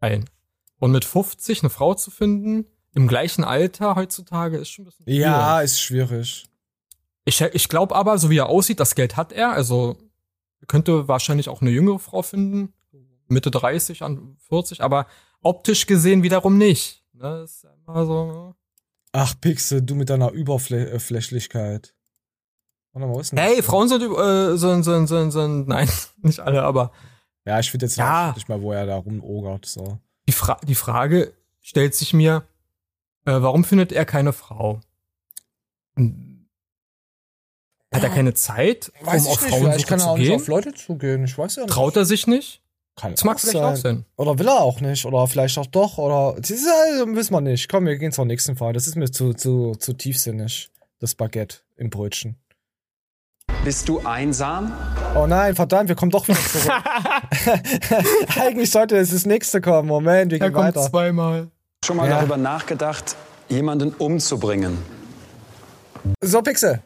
[0.00, 0.28] ein.
[0.78, 5.08] Und mit 50 eine Frau zu finden im gleichen Alter heutzutage ist schon ein bisschen
[5.12, 5.64] Ja, schwierig.
[5.64, 6.44] ist schwierig.
[7.24, 9.52] Ich, ich glaube aber, so wie er aussieht, das Geld hat er.
[9.52, 9.96] Also
[10.66, 12.72] könnte wahrscheinlich auch eine jüngere Frau finden,
[13.30, 15.06] Mitte 30 an 40, aber
[15.42, 17.04] optisch gesehen wiederum nicht.
[17.12, 18.24] Ne, ist immer so.
[18.26, 18.54] ne?
[19.12, 21.94] Ach, Pixel, du mit deiner Überflächlichkeit.
[23.34, 23.62] Hey?
[23.62, 25.88] Frauen sind, äh, sind, sind, sind, sind, nein,
[26.22, 26.92] nicht alle, aber
[27.44, 28.32] Ja, ich finde jetzt Ja.
[28.34, 29.66] nicht mal, wo er da rumogert.
[29.66, 29.98] So.
[30.26, 32.42] die, Fra die Frage stellt sich mir,
[33.26, 34.80] äh, warum findet er keine Frau?
[35.96, 36.48] Hm.
[37.92, 40.16] Hat er keine Zeit, um Weiß ich auf nicht, Frauen vielleicht kann er zu auch
[40.18, 40.40] nicht gehen?
[40.40, 41.24] auf Leute zugehen.
[41.24, 41.72] Ich weiß ja nicht.
[41.72, 42.62] Traut er sich nicht?
[42.96, 44.04] Kann Das mag auch vielleicht auch sein.
[44.16, 45.04] Oder will er auch nicht.
[45.06, 45.96] Oder vielleicht auch doch.
[45.98, 46.36] Oder.
[46.38, 47.68] Das ist, ja- wissen wir nicht.
[47.68, 48.74] Komm, wir gehen zur nächsten Frage.
[48.74, 50.70] Das ist mir zu, zu, zu tiefsinnig.
[50.98, 52.36] Das Baguette im Brötchen.
[53.64, 54.72] Bist du einsam?
[55.14, 56.72] Oh nein, verdammt, wir kommen doch wieder zurück.
[58.38, 59.88] Eigentlich sollte jetzt das nächste kommen.
[59.88, 60.88] Moment, wir Er gehen kommt weiter.
[60.90, 61.48] zweimal.
[61.84, 62.18] Schon mal Ja.
[62.18, 63.16] darüber nachgedacht,
[63.48, 64.78] jemanden umzubringen?
[66.22, 66.82] So, Pixel.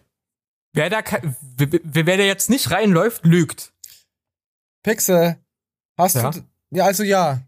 [0.73, 3.73] Wer da, ke- wer, wer wer da jetzt nicht reinläuft, lügt.
[4.83, 5.37] Pixel.
[5.97, 6.31] Hast Ja.
[6.31, 6.41] du.
[6.71, 7.43] Ja, also ja.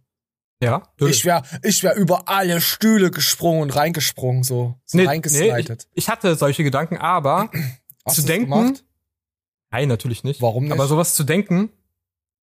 [0.62, 0.88] Ja?
[1.00, 4.74] Ich wär, ich wär über alle Stühle gesprungen und reingesprungen, so.
[4.86, 7.50] so nee, nee, ich, ich hatte solche Gedanken, aber
[8.08, 8.50] zu denken.
[8.50, 8.84] gemacht?
[9.70, 10.40] Nein, natürlich nicht.
[10.40, 10.72] Warum nicht?
[10.72, 11.70] Aber sowas zu denken,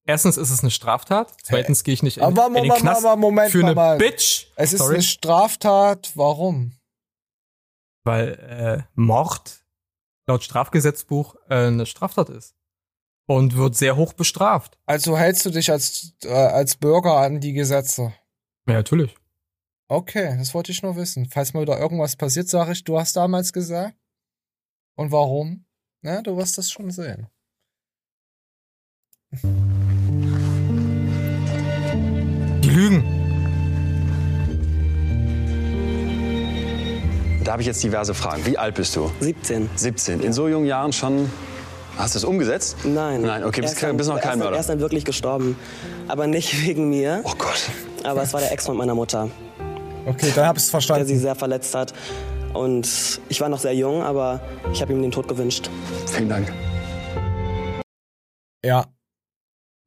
[0.04, 3.04] erstens ist es eine Straftat, zweitens gehe ich nicht in, Aber, in den aber, Knast
[3.04, 3.98] aber, Moment für eine mal.
[3.98, 4.46] Bitch.
[4.54, 4.94] Es ist Sorry.
[4.94, 6.12] eine Straftat.
[6.14, 6.72] Warum?
[8.06, 9.64] weil äh, Mord
[10.26, 12.54] laut Strafgesetzbuch äh, eine Straftat ist
[13.26, 14.78] und wird sehr hoch bestraft.
[14.86, 18.12] Also hältst du dich als, äh, als Bürger an die Gesetze?
[18.66, 19.14] Ja, natürlich.
[19.88, 21.26] Okay, das wollte ich nur wissen.
[21.26, 23.96] Falls mal wieder irgendwas passiert, sage ich, du hast damals gesagt.
[24.96, 25.66] Und warum?
[26.02, 27.28] Na, du wirst das schon sehen.
[32.62, 33.02] Die lügen.
[37.44, 38.46] Da habe ich jetzt diverse Fragen.
[38.46, 39.10] Wie alt bist du?
[39.20, 39.68] 17.
[39.74, 40.20] 17.
[40.20, 41.30] In so jungen Jahren schon.
[41.96, 42.76] Hast du es umgesetzt?
[42.84, 43.22] Nein.
[43.22, 44.58] Nein, okay, bist, ist dann- bist noch kein dann- Er Mörder.
[44.60, 45.56] ist dann wirklich gestorben.
[46.08, 47.20] Aber nicht wegen mir.
[47.24, 47.70] Oh Gott.
[48.02, 49.30] Aber es war der Ex-Freund meiner Mutter,
[50.06, 51.18] Okay, dann hab ich's der sie verstanden.
[51.18, 51.94] sehr verletzt hat.
[52.52, 54.40] Und ich war noch sehr jung, aber
[54.72, 55.70] ich habe ihm den Tod gewünscht.
[56.12, 56.52] Vielen Dank.
[58.64, 58.86] Ja,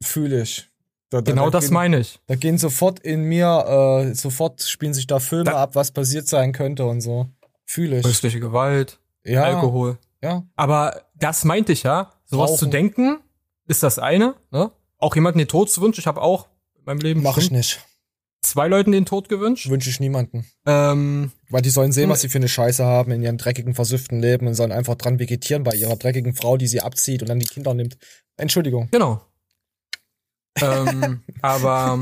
[0.04, 0.70] fühle ich.
[1.10, 2.20] Da, da, Genau da das gehen, meine ich.
[2.28, 6.28] Da gehen sofort in mir, äh, sofort spielen sich da Filme Da- ab, was passiert
[6.28, 7.28] sein könnte und so.
[7.66, 8.06] Fühle ich.
[8.06, 9.98] Häusliche Gewalt, Ja, Alkohol.
[10.22, 10.44] ja.
[10.56, 12.14] Aber das meinte ich ja.
[12.26, 12.60] Sowas Rauchen.
[12.60, 13.20] zu denken
[13.68, 14.36] ist das eine.
[14.52, 14.72] Ne?
[14.98, 16.00] Auch jemanden den Tod zu wünschen.
[16.02, 17.80] Ich habe auch in meinem Leben Mach ich nicht.
[18.42, 19.70] zwei Leuten den Tod gewünscht.
[19.70, 20.46] Wünsche ich niemanden.
[20.66, 22.10] Ähm, Weil die sollen sehen, Hm.
[22.12, 25.20] was sie für eine Scheiße haben in ihrem dreckigen, versüfften Leben und sollen einfach dran
[25.20, 27.98] vegetieren bei ihrer dreckigen Frau, die sie abzieht und dann die Kinder nimmt.
[28.38, 28.90] Entschuldigung.
[28.92, 29.22] Genau.
[30.62, 32.00] ähm, aber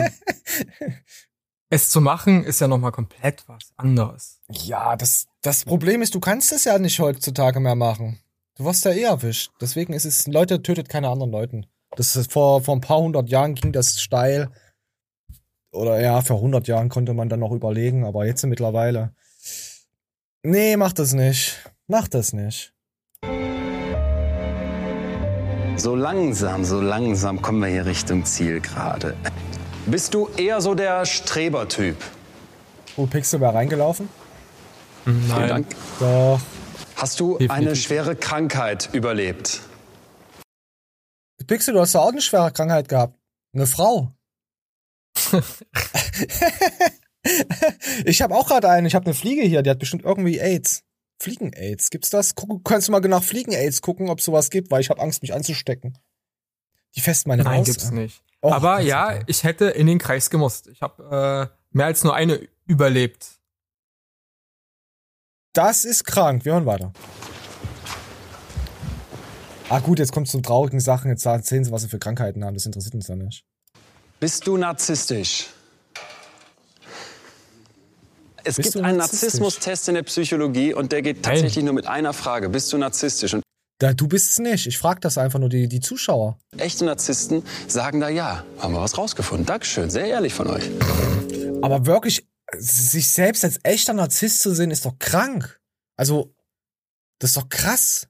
[1.70, 4.40] es zu machen ist ja noch mal komplett was anderes.
[4.50, 8.20] Ja, das, das Problem ist, du kannst es ja nicht heutzutage mehr machen.
[8.58, 9.52] Du wirst ja eh erwischt.
[9.60, 11.66] Deswegen ist es, Leute tötet keine anderen Leuten.
[11.98, 14.50] Das ist vor, vor ein paar hundert Jahren ging das steil.
[15.74, 19.14] Oder ja, vor hundert Jahren konnte man dann noch überlegen, aber jetzt mittlerweile.
[20.42, 21.70] Nee, mach das nicht.
[21.88, 22.74] Mach das nicht.
[25.76, 29.18] So langsam, so langsam kommen wir hier Richtung Zielgerade.
[29.86, 31.98] Bist du eher so der Strebertyp?
[32.96, 34.08] Wo Pixel war reingelaufen?
[35.04, 35.68] Vielen Dank.
[36.00, 36.40] Doch.
[36.96, 39.62] Hast du eine schwere Krankheit überlebt?
[41.48, 43.20] Pixel, du hast doch auch eine schwere Krankheit gehabt.
[43.54, 44.12] Eine Frau.
[48.06, 48.88] ich habe auch gerade eine.
[48.88, 50.84] Ich habe eine Fliege hier, die hat bestimmt irgendwie AIDS.
[51.22, 51.90] Fliegen-AIDS.
[51.92, 52.36] Gibt's das?
[52.36, 55.34] Guck, kannst du mal nach Fliegen-AIDS gucken, ob sowas gibt, weil ich habe Angst, mich
[55.34, 55.98] anzustecken.
[56.96, 57.96] Die fest meine Nein, Maus gibt's an.
[57.96, 58.22] nicht.
[58.42, 60.68] Och, Aber ja, ich hätte in den Kreis gemusst.
[60.68, 63.35] Ich habe äh, mehr als nur eine überlebt.
[65.56, 66.44] Das ist krank.
[66.44, 66.92] Wir hören weiter.
[69.70, 71.10] Ah gut, jetzt kommt zu traurigen Sachen.
[71.10, 72.54] Jetzt erzählen sie, was sie für Krankheiten haben.
[72.56, 73.46] Das interessiert uns ja nicht.
[74.20, 75.48] Bist du narzisstisch?
[78.44, 78.98] Es Bist gibt einen?
[78.98, 82.50] Narzissmustest in der Psychologie und der geht tatsächlich nur mit einer Frage.
[82.50, 83.34] Bist du narzisstisch?
[83.34, 83.42] Und
[83.80, 84.68] Da, du bist es nicht.
[84.68, 86.38] Ich frage das einfach nur die, die Zuschauer.
[86.58, 88.44] echte Narzissten sagen da ja.
[88.60, 89.46] Haben wir was rausgefunden.
[89.46, 90.70] Dankeschön, sehr ehrlich von euch.
[91.62, 95.60] Aber wirklich, sich selbst als echter Narzisst zu sehen, ist doch krank.
[95.98, 96.36] Also,
[97.20, 98.08] das ist doch krass.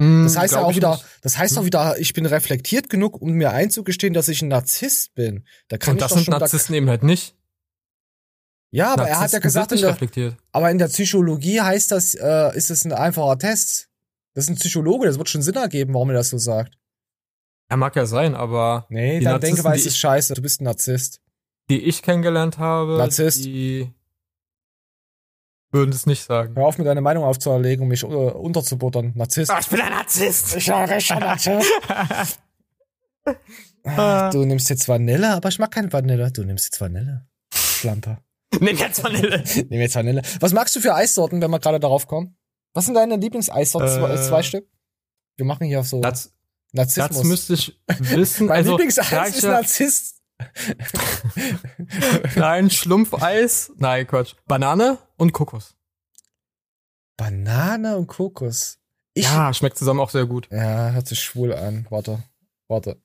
[0.00, 1.04] Hm, Das heißt ja auch wieder, nicht.
[1.22, 5.14] das heißt doch wieder, ich bin reflektiert genug, um mir einzugestehen, dass ich ein Narzisst
[5.14, 5.44] bin.
[5.68, 7.36] Da kann Und das sind schon da- Narzissten eben halt nicht.
[8.72, 12.14] Ja, aber er hat ja Narzissten gesagt, in der, aber in der Psychologie heißt das,
[12.14, 13.88] äh, ist es ein einfacher Test.
[14.34, 16.78] Das ist ein Psychologe, das wird schon Sinn ergeben, warum er das so sagt.
[17.68, 21.20] Ja, mag ja sein, aber Nee, deine Narzissten, ist scheiße, du bist ein Narzisst.
[21.70, 23.44] Die ich kennengelernt habe, Narzisst.
[23.44, 23.90] die
[25.72, 26.54] würden es nicht sagen.
[26.56, 29.12] Hör auf, mir deine Meinung aufzuerlegen und mich äh, unterzubuttern.
[29.14, 29.52] Narzisst.
[29.58, 30.56] ich bin ein Narzisst.
[30.56, 31.70] Ich bin ein rechter Narzisst.
[33.84, 36.30] Ah, Du nimmst jetzt Vanille, aber ich mag keine Vanille.
[36.30, 37.26] Du nimmst jetzt Vanille.
[37.54, 38.18] Schlampe.
[38.58, 39.42] Nimm jetzt Vanille.
[39.70, 40.20] Nimm jetzt Vanille.
[40.40, 42.36] Was magst du für Eissorten, wenn wir gerade darauf kommen?
[42.74, 43.88] Was sind deine Lieblingseissorten?
[43.88, 44.66] Zwei, Äh, zwei Stück?
[45.36, 46.32] Wir machen hier so Das,
[46.72, 47.18] Narzissmus.
[47.18, 48.46] das müsste ich wissen.
[48.48, 50.19] mein also, Lieblingseis ist Narzisst.
[52.36, 53.72] Nein, Schlumpfeis.
[53.76, 54.34] Nein, Quatsch.
[54.46, 55.74] Banane und Kokos.
[57.16, 58.78] Banane und Kokos.
[59.14, 60.48] Ich, ja, schmeckt zusammen auch sehr gut.
[60.50, 61.86] Ja, hört sich schwul an.
[61.90, 62.22] Warte,
[62.68, 63.00] warte.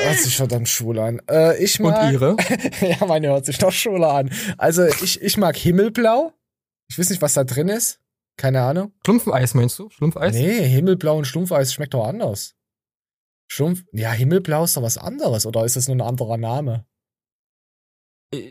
[0.00, 1.20] Hört sich verdammt schwul an.
[1.28, 2.36] Äh, ich mag, Und ihre?
[2.80, 4.30] ja, meine hört sich noch schwuler an.
[4.56, 6.32] Also ich, ich mag Himmelblau.
[6.88, 8.00] Ich weiß nicht, was da drin ist.
[8.36, 8.92] Keine Ahnung.
[9.04, 9.90] Schlumpfeis meinst du?
[9.90, 10.32] Schlumpfeis?
[10.34, 12.54] Nee, Himmelblau und Schlumpfeis schmeckt doch anders.
[13.50, 16.86] Schlumpf, ja, Himmelblau ist doch was anderes, oder ist das nur ein anderer Name?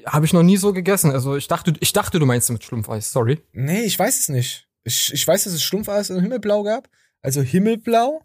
[0.07, 1.11] Habe ich noch nie so gegessen.
[1.11, 3.11] Also ich dachte, ich dachte, du meinst mit Schlumpfeis.
[3.11, 3.43] Sorry.
[3.51, 4.67] Nee, ich weiß es nicht.
[4.83, 6.89] Ich, ich weiß, dass es Schlumpfeis und Himmelblau gab.
[7.21, 8.23] Also Himmelblau,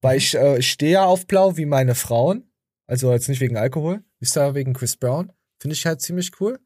[0.00, 2.52] weil ich, äh, ich stehe ja auf Blau wie meine Frauen.
[2.86, 4.04] Also jetzt nicht wegen Alkohol.
[4.20, 5.32] Ist da wegen Chris Brown.
[5.60, 6.60] Finde ich halt ziemlich cool.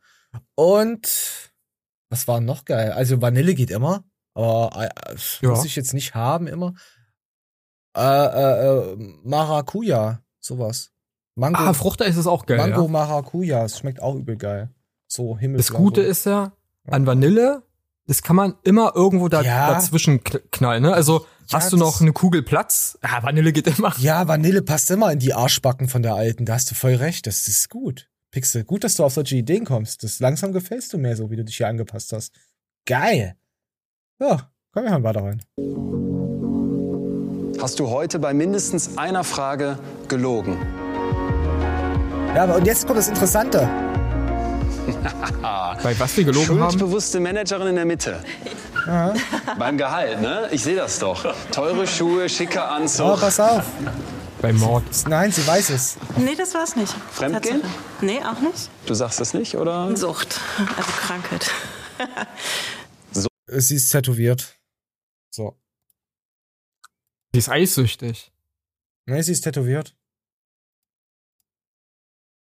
[0.54, 1.52] Und
[2.10, 2.92] was war noch geil?
[2.92, 4.04] Also Vanille geht immer.
[4.34, 5.48] Aber äh, Ja.
[5.50, 6.74] muss ich jetzt nicht haben immer.
[7.96, 10.90] Äh, äh, äh, Maracuja, sowas.
[11.36, 12.58] Mango, Ah, Fruchteis ist auch geil.
[12.58, 12.88] Mango ja.
[12.88, 14.70] Maracuja, es schmeckt auch übel geil.
[15.06, 15.58] So Himmelblau.
[15.68, 16.52] Das Gute ist ja,
[16.86, 17.62] an Vanille,
[18.06, 19.72] das kann man immer irgendwo da, Ja.
[19.72, 20.82] dazwischen kn- knallen.
[20.82, 20.92] Ne?
[20.92, 22.98] Also Ja, hast du noch eine Kugel Platz?
[23.02, 23.92] Ja, Vanille geht immer.
[23.98, 26.44] Ja, Vanille passt immer in die Arschbacken von der alten.
[26.46, 27.26] Da hast du voll recht.
[27.26, 28.08] Das ist gut.
[28.30, 30.02] Pixel, gut, dass du auf solche Ideen kommst.
[30.02, 32.32] Das langsam gefällst du mir so, wie du dich hier angepasst hast.
[32.86, 33.36] Geil.
[34.20, 36.23] Ja, komm, wir hören weiter rein.
[37.64, 40.58] Hast du heute bei mindestens einer Frage gelogen?
[42.34, 43.66] Ja, aber und jetzt kommt das Interessante.
[45.82, 46.72] Bei was wir gelogen haben?
[46.72, 48.22] Schuldbewusste Managerin in der Mitte.
[49.58, 50.46] Beim Gehalt, ne?
[50.50, 51.24] Ich sehe das doch.
[51.52, 53.18] Teure Schuhe, schicker Oh, Anzug.
[53.18, 53.64] pass auf.
[54.42, 54.84] Bei Mord.
[55.08, 55.96] Nein, sie weiß es.
[56.18, 56.94] Nee, das war's nicht.
[57.12, 57.62] Fremdgehen?
[58.02, 58.68] Nee, auch nicht.
[58.84, 59.96] Du sagst das nicht, oder?
[59.96, 60.38] Sucht.
[60.76, 61.50] Also Krankheit.
[63.46, 64.54] Sie ist tätowiert.
[67.34, 67.36] So.
[67.36, 68.32] Die ist eissüchtig.
[69.06, 69.96] Nee, sie ist tätowiert.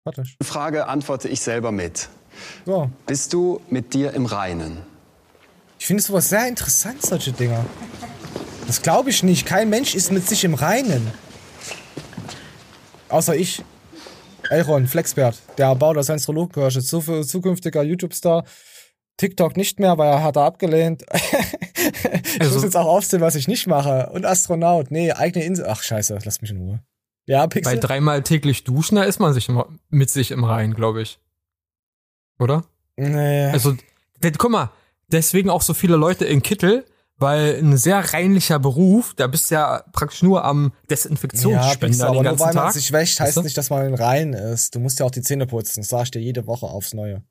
[0.03, 0.23] Warte.
[0.43, 2.09] Frage antworte ich selber mit.
[2.63, 2.91] So.
[3.07, 4.83] Bist du mit dir im Reinen?
[5.79, 7.65] Ich finde sowas sehr interessant, solche Dinger.
[8.67, 9.47] Das glaube ich nicht.
[9.47, 11.11] Kein Mensch ist mit sich im Reinen.
[13.09, 13.63] Außer ich.
[14.51, 18.45] Elron, Flexbert, der aus Astrologenkirche, zu, zukünftiger YouTube-Star.
[19.17, 21.03] TikTok nicht mehr, weil er hat er abgelehnt.
[21.11, 24.09] ich Also- muss jetzt auch aufzählen, was ich nicht mache.
[24.11, 25.65] Und Astronaut, nee, eigene Insel.
[25.67, 26.79] Ach scheiße, lass mich in Ruhe.
[27.25, 27.79] Ja, Bei Pixel.
[27.79, 31.19] dreimal täglich duschen, da ist man sich immer, mit sich im Rein, glaube ich.
[32.39, 32.63] Oder?
[32.95, 33.47] Nee.
[33.47, 33.75] Also,
[34.37, 34.71] guck mal,
[35.11, 36.85] deswegen auch so viele Leute in Kittel,
[37.17, 42.13] weil ein sehr reinlicher Beruf, da bist du ja praktisch nur am ja, Desinfektionsspender aber
[42.13, 43.41] den nur ganzen weil man sich wäscht, heißt Weißt du?
[43.41, 44.75] nicht, dass man rein ist.
[44.75, 45.81] Du musst ja auch die Zähne putzen.
[45.81, 47.23] Das sag ich dir jede Woche aufs Neue.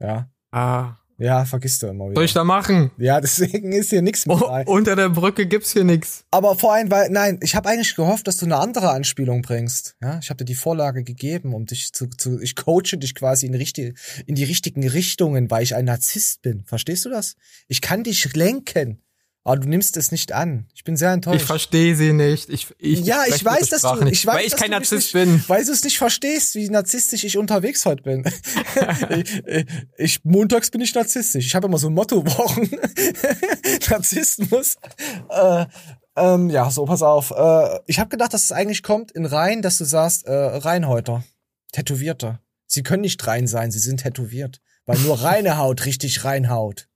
[0.00, 0.28] Ja.
[0.52, 0.96] Ah.
[1.18, 2.14] Ja, vergisst du immer wieder.
[2.16, 2.90] Soll ich da machen?
[2.98, 6.24] Ja, deswegen ist hier nichts mit Oh, unter der Brücke gibt's hier nix.
[6.32, 9.94] Aber vor allem, weil, nein, ich habe eigentlich gehofft, dass du eine andere Anspielung bringst.
[10.02, 13.46] Ja, ich habe dir die Vorlage gegeben, um dich zu, zu ich coache dich quasi
[13.46, 16.64] in, richtig, in die richtigen Richtungen, weil ich ein Narzisst bin.
[16.64, 17.36] Verstehst du das?
[17.68, 19.00] Ich kann dich lenken,
[19.44, 20.68] aber du nimmst es nicht an.
[20.74, 21.40] Ich bin sehr enttäuscht.
[21.40, 22.48] Ich verstehe sie nicht.
[22.48, 25.12] Ich, ich ja, ich weiß, dass du, nicht, ich weiß, weil ich dass kein Narzisst
[25.12, 25.42] bin.
[25.48, 28.24] weil du es nicht verstehst, wie narzisstisch ich unterwegs heute bin.
[29.10, 31.46] ich, ich, montags bin ich narzisstisch.
[31.46, 32.70] Ich habe immer so Mottowochen.
[33.90, 34.76] Narzissmus.
[35.28, 35.66] Äh,
[36.16, 37.32] ähm, ja, so, pass auf.
[37.32, 41.24] Äh, ich habe gedacht, dass es eigentlich kommt in rein, dass du sagst, äh, Reinhäuter,
[41.72, 42.38] Tätowierte.
[42.66, 44.60] Sie können nicht rein sein, sie sind tätowiert.
[44.86, 46.88] Weil nur reine Haut richtig reinhaut.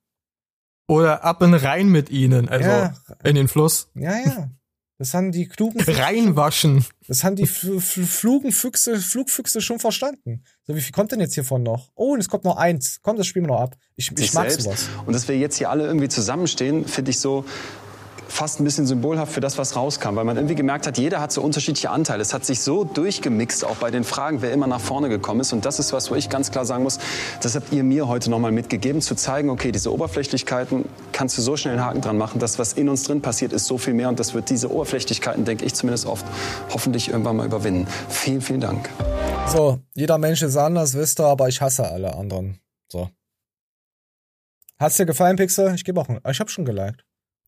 [0.88, 2.94] Oder ab und rein mit ihnen, also Ja.
[3.24, 3.88] in den Fluss.
[3.94, 4.50] Ja, ja.
[4.98, 6.84] Das haben die klugen Reinwaschen.
[7.06, 10.42] Das haben die Fl Fl Flugenfüchse, Flugfüchse schon verstanden.
[10.62, 11.90] So, wie viel kommt denn jetzt hiervon noch?
[11.94, 13.00] Oh, und es kommt noch eins.
[13.02, 13.76] Komm, das spielen wir noch ab.
[13.96, 14.64] Ich, ich mag selbst.
[14.64, 14.88] sowas.
[15.04, 17.44] Und dass wir jetzt hier alle irgendwie zusammenstehen, finde ich so
[18.28, 21.32] fast ein bisschen symbolhaft für das, was rauskam, weil man irgendwie gemerkt hat, jeder hat
[21.32, 22.22] so unterschiedliche Anteile.
[22.22, 25.52] Es hat sich so durchgemixt, auch bei den Fragen, wer immer nach vorne gekommen ist.
[25.52, 26.98] Und das ist was, wo ich ganz klar sagen muss,
[27.42, 31.56] das habt ihr mir heute nochmal mitgegeben, zu zeigen, okay, diese Oberflächlichkeiten kannst du so
[31.56, 32.38] schnell einen Haken dran machen.
[32.38, 34.08] Das, was in uns drin passiert, ist so viel mehr.
[34.08, 36.26] Und das wird diese Oberflächlichkeiten, denke ich zumindest oft,
[36.72, 37.86] hoffentlich irgendwann mal überwinden.
[38.08, 38.88] Vielen, vielen Dank.
[39.46, 42.58] So, jeder Mensch ist anders, wisst ihr, aber ich hasse alle anderen.
[42.90, 43.08] So.
[44.78, 45.74] Hat's dir gefallen, Pixel?
[45.74, 47.04] Ich gebe auch ich habe schon geliked.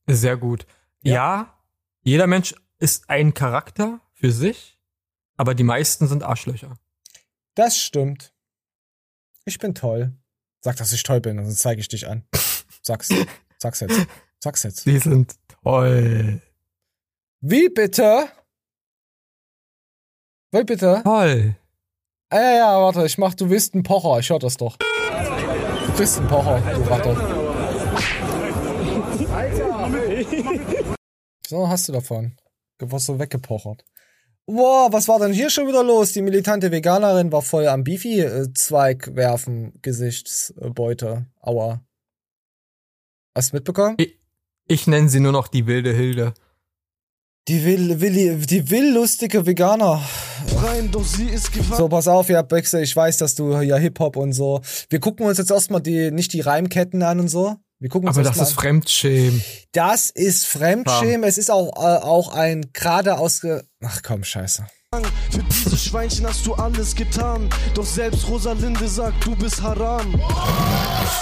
[0.09, 0.67] Sehr gut.
[1.03, 1.55] Ja.
[2.03, 4.79] jeder Mensch ist ein Charakter für sich,
[5.37, 6.77] aber die meisten sind Arschlöcher.
[7.55, 8.33] Das stimmt.
[9.45, 10.13] Ich bin toll.
[10.61, 12.25] Sag, dass ich toll bin, sonst zeige ich dich an.
[12.83, 13.09] Sag's.
[13.59, 14.07] Sag's jetzt.
[14.41, 14.87] Sag's jetzt.
[14.87, 16.41] Die sind toll.
[17.41, 18.29] Wie bitte?
[20.53, 21.03] Wie bitte?
[21.05, 21.57] Toll.
[22.31, 24.77] Ah, ja, ja, warte, ich mach, du willst einen Pocher, ich hör das doch.
[24.77, 27.48] Du kriegst einen Pocher, du Ratte.
[31.49, 32.37] So hast du davon.
[32.77, 33.83] Du warst so weggepochert.
[34.45, 36.13] Boah, was war denn hier schon wieder los?
[36.13, 41.25] Die militante Veganerin war voll am Beefy-Zweig werfen, Gesichtsbeute.
[41.41, 41.81] Aua.
[43.35, 43.95] Hast du mitbekommen?
[43.99, 44.19] Ich,
[44.67, 46.35] ich nenne sie nur noch die wilde Hilde.
[47.49, 50.03] Die will, will, die will lustige Veganer.
[50.55, 51.79] Rein, doch sie ist gefangen.
[51.79, 54.61] So, pass auf, ja, Bexe, ich weiß, dass du ja Hip-Hop und so.
[54.91, 57.57] Wir gucken uns jetzt erstmal die, nicht die Reimketten an und so.
[57.81, 58.53] Wir gucken uns Aber das mal ist.
[58.55, 59.43] Fremdschämen.
[59.73, 61.23] Das ist Fremdschämen.
[61.29, 63.65] Es ist auch, äh, auch ein gerade ausge.
[63.85, 64.67] Ach komm, scheiße.
[65.31, 67.49] Für diese Schweinchen hast du alles getan.
[67.75, 70.11] Doch selbst Rosalinde sagt, du bist haram.
[70.13, 70.23] Bist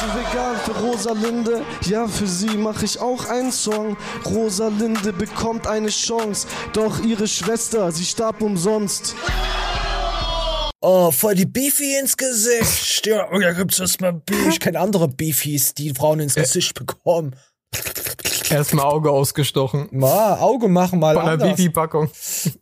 [0.01, 1.63] du vegan für Rosalinde?
[1.83, 3.97] Ja, für sie mache ich auch einen Song.
[4.25, 6.47] Rosalinde bekommt eine Chance.
[6.73, 9.15] Doch ihre Schwester, sie starb umsonst.
[10.89, 13.07] Oh, voll die Beefy ins Gesicht.
[13.07, 14.47] Ja, da gibt's erstmal Beef.
[14.51, 17.35] Ich kenne andere Beefies, die Frauen ins Gesicht bekommen.
[18.51, 19.89] Erstmal Auge ausgestochen.
[19.91, 21.57] Mal Auge machen, mal Von der.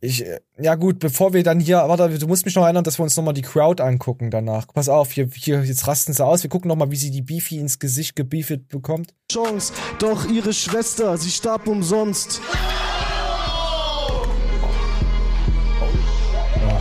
[0.00, 2.98] Ich, äh, ja gut, bevor wir dann hier, warte, du musst mich noch erinnern, dass
[2.98, 4.68] wir uns nochmal die Crowd angucken danach.
[4.72, 6.42] Pass auf, hier, hier, jetzt rasten sie aus.
[6.42, 9.12] Wir gucken nochmal, wie sie die Beefy ins Gesicht gebiefet bekommt.
[9.30, 9.74] Chance.
[9.98, 12.40] Doch ihre Schwester, sie starb umsonst.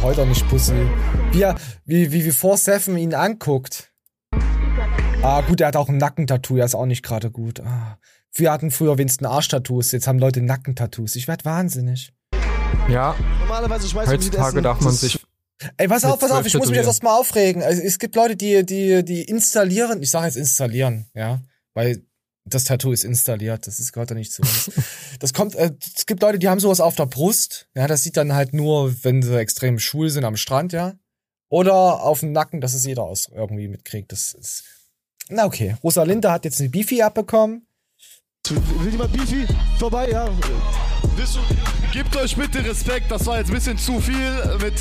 [0.04, 0.74] Heute nicht Pussy.
[1.32, 3.90] Wie, er- wie, wie, wie 4-7 ihn anguckt.
[5.22, 7.62] Ah, gut, er hat auch ein Nackentattoo, er ist auch nicht gerade gut.
[7.62, 7.98] Ah.
[8.34, 11.16] Wir hatten früher wenigstens Arschtattoos, jetzt haben Leute Nackentattoos.
[11.16, 12.14] Ich werd wahnsinnig.
[12.90, 15.26] Ja, Normalerweise schmeißt man heutzutage darf man sich.
[15.78, 17.64] Ey, pass auf, pass auf, ich muss mich jetzt erstmal aufregen.
[17.64, 21.40] Also, es gibt Leute, die, die, die installieren, ich sage jetzt installieren, ja,
[21.74, 22.04] weil
[22.46, 24.72] das Tattoo ist installiert, das ist gehört ja nicht zu uns.
[25.20, 28.18] Das kommt, äh, es gibt Leute, die haben sowas auf der Brust, ja, das sieht
[28.18, 30.96] dann halt nur, wenn sie extrem schwul sind am Strand, ja.
[31.50, 34.12] Oder auf dem Nacken, dass es jeder aus irgendwie mitkriegt.
[34.12, 34.64] Das ist.
[35.30, 35.78] Na okay.
[35.84, 37.68] Rosalinde hat jetzt eine Beefy abbekommen.
[38.50, 39.46] Will jemand Beefy?
[39.78, 40.30] Vorbei, ja.
[41.16, 41.42] Wisst ihr,
[41.94, 44.74] Gebt euch bitte Respekt, das war jetzt ein bisschen zu viel mit.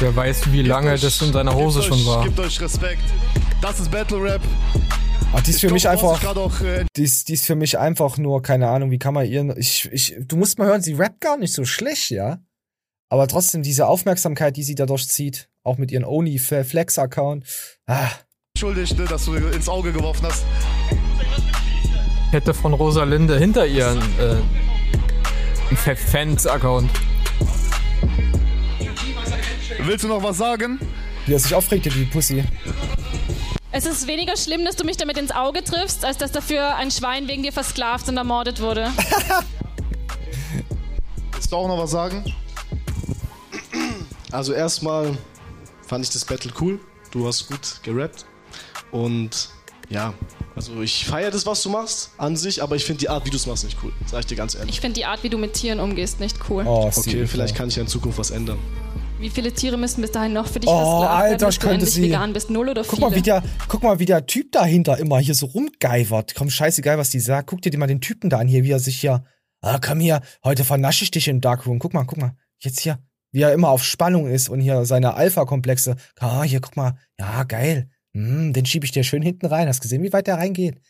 [0.00, 2.24] Wer weiß, wie lange euch- das in seiner Hose gebt schon euch, war.
[2.24, 3.02] Gebt euch Respekt.
[3.60, 4.40] Das ist Battle Rap.
[5.32, 6.22] Ah, die ist Ich für mich einfach.
[6.62, 9.56] äh, Die ist, die ist für mich einfach nur, keine Ahnung, wie kann man ihren.
[9.58, 12.38] Ich, ich, du musst mal hören, sie rappt gar nicht so schlecht, ja.
[13.10, 17.44] Aber trotzdem diese Aufmerksamkeit, die sie dadurch zieht, auch mit ihrem Oni-Flex-Account.
[17.86, 18.08] Ah,
[18.54, 20.44] Entschuldigt, ne, dass du ins Auge geworfen hast.
[22.30, 24.36] Hätte von Rosalinde hinter ihren äh,
[25.86, 26.90] einen Fans-Account.
[29.80, 30.78] Willst du noch was sagen?
[31.26, 32.42] wie er sich aufregte, die Pussy.
[33.70, 36.90] Es ist weniger schlimm, dass du mich damit ins Auge triffst, als dass dafür ein
[36.90, 38.90] Schwein wegen dir versklavt und ermordet wurde.
[41.32, 42.24] Willst du auch noch was sagen?
[44.32, 45.16] Also erstmal
[45.86, 46.80] fand ich das Battle cool.
[47.10, 48.24] Du hast gut gerappt.
[48.90, 49.50] Und
[49.90, 50.14] ja,
[50.56, 53.30] also ich feiere das, was du machst, an sich, aber ich finde die Art, wie
[53.30, 53.92] du es machst, nicht cool.
[54.06, 54.70] Sag ich dir ganz ehrlich.
[54.70, 56.64] Ich finde die Art, wie du mit Tieren umgehst, nicht cool.
[56.66, 58.58] Oh, okay, vielleicht kann ich ja in Zukunft was ändern.
[59.18, 62.32] Wie viele Tiere müssen bis dahin noch für dich Oh, Alter, ich könnte sie- vegan
[62.32, 62.50] bist?
[62.50, 63.10] Null oder Guck viele?
[63.10, 66.34] mal, wie der, guck mal, wie der Typ dahinter immer hier so rumgeivert.
[66.36, 67.48] Komm, scheißegal, was die sagt.
[67.48, 69.24] Guck dir mal den Typen da an hier, wie er sich hier,
[69.60, 71.80] ah, komm hier, heute vernasche ich dich im Darkroom.
[71.80, 72.36] Guck mal, guck mal.
[72.60, 73.00] Jetzt hier,
[73.32, 75.96] wie er immer auf Spannung ist und hier seine Alpha-Komplexe.
[76.20, 76.96] Ah, hier, guck mal.
[77.18, 77.90] Ja, geil.
[78.14, 79.66] Hm, den schiebe ich dir schön hinten rein.
[79.66, 80.80] Hast gesehen, wie weit der reingeht?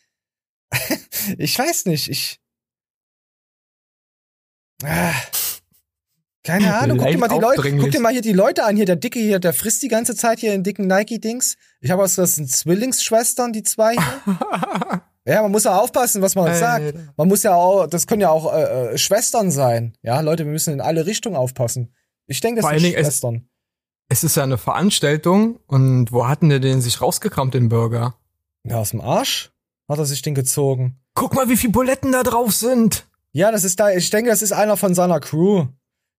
[1.39, 2.41] ich weiß nicht, ich.
[4.85, 5.15] Ah.
[6.49, 8.75] Keine Ahnung, guck dir, mal die Leute, guck dir mal hier die Leute an.
[8.77, 11.57] Hier, der Dicke hier, der frisst die ganze Zeit hier in dicken Nike-Dings.
[11.81, 14.23] Ich habe was, das sind Zwillingsschwestern, die zwei hier.
[15.27, 16.59] ja, man muss ja aufpassen, was man Alter.
[16.59, 16.95] sagt.
[17.19, 19.93] Man muss ja auch, das können ja auch äh, äh, Schwestern sein.
[20.03, 21.93] Ja, Leute, wir müssen in alle Richtungen aufpassen.
[22.27, 23.49] Ich denke, das Vor sind Dingen, es- Schwestern.
[24.11, 28.15] Es ist ja eine Veranstaltung und wo hatten der den sich rausgekramt, den Burger?
[28.65, 29.51] Ja, aus dem Arsch
[29.87, 30.99] hat er sich den gezogen.
[31.15, 33.07] Guck mal, wie viele Buletten da drauf sind.
[33.33, 35.67] Ja, das ist da, ich denke, das ist einer von seiner Crew.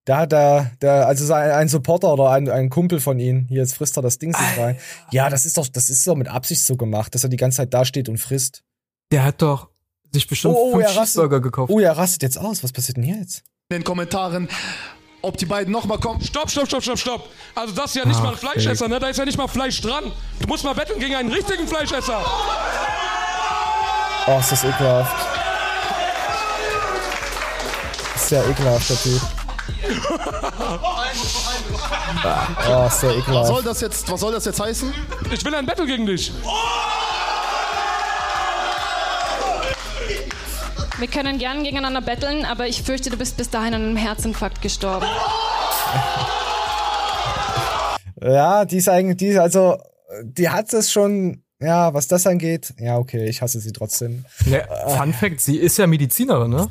[0.06, 3.46] Da hat der, der, also ein Supporter oder ein, ein Kumpel von ihm.
[3.48, 4.78] Hier, jetzt frisst er das Ding sich rein.
[5.12, 7.58] Ja, das ist doch, das ist so mit Absicht so gemacht, dass er die ganze
[7.58, 8.62] Zeit da steht und frisst.
[9.12, 9.68] Der hat doch
[10.12, 11.70] sich bestimmt Oh, oh, fünf er rastet- Cheeseburger gekauft.
[11.70, 12.64] Oh, er rastet jetzt aus.
[12.64, 13.42] Was passiert denn hier jetzt?
[13.68, 14.48] In den Kommentaren,
[15.22, 16.20] ob die beiden nochmal kommen.
[16.22, 17.28] Stopp, stopp, stopp, stopp, stopp.
[17.54, 18.98] Also das ist ja nicht Ach, mal ein Fleischesser, ne?
[18.98, 20.04] Da ist ja nicht mal Fleisch dran.
[20.40, 22.24] Du musst mal wetten gegen einen richtigen Fleischesser.
[24.26, 25.16] Oh, ist das ekelhaft.
[28.16, 29.20] Sehr ekelhaft, der Typ.
[32.68, 34.92] Oh, ist sehr Was soll das jetzt, was soll das jetzt heißen?
[35.32, 36.32] Ich will ein Battle gegen dich.
[40.98, 44.60] Wir können gern gegeneinander betteln, aber ich fürchte, du bist bis dahin an einem Herzinfarkt
[44.60, 45.06] gestorben.
[48.20, 49.78] Ja, die ist eigentlich, die ist also,
[50.22, 52.74] die hat es schon, ja, was das angeht.
[52.78, 54.26] Ja, okay, ich hasse sie trotzdem.
[54.44, 56.68] Ne, Fun Fact, sie ist ja Medizinerin, ne?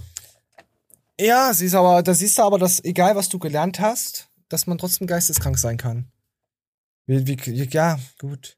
[1.19, 4.67] Ja, sie ist aber, da siehst du aber, dass egal was du gelernt hast, dass
[4.67, 6.11] man trotzdem geisteskrank sein kann.
[7.07, 8.57] Wie, wie, ja, gut.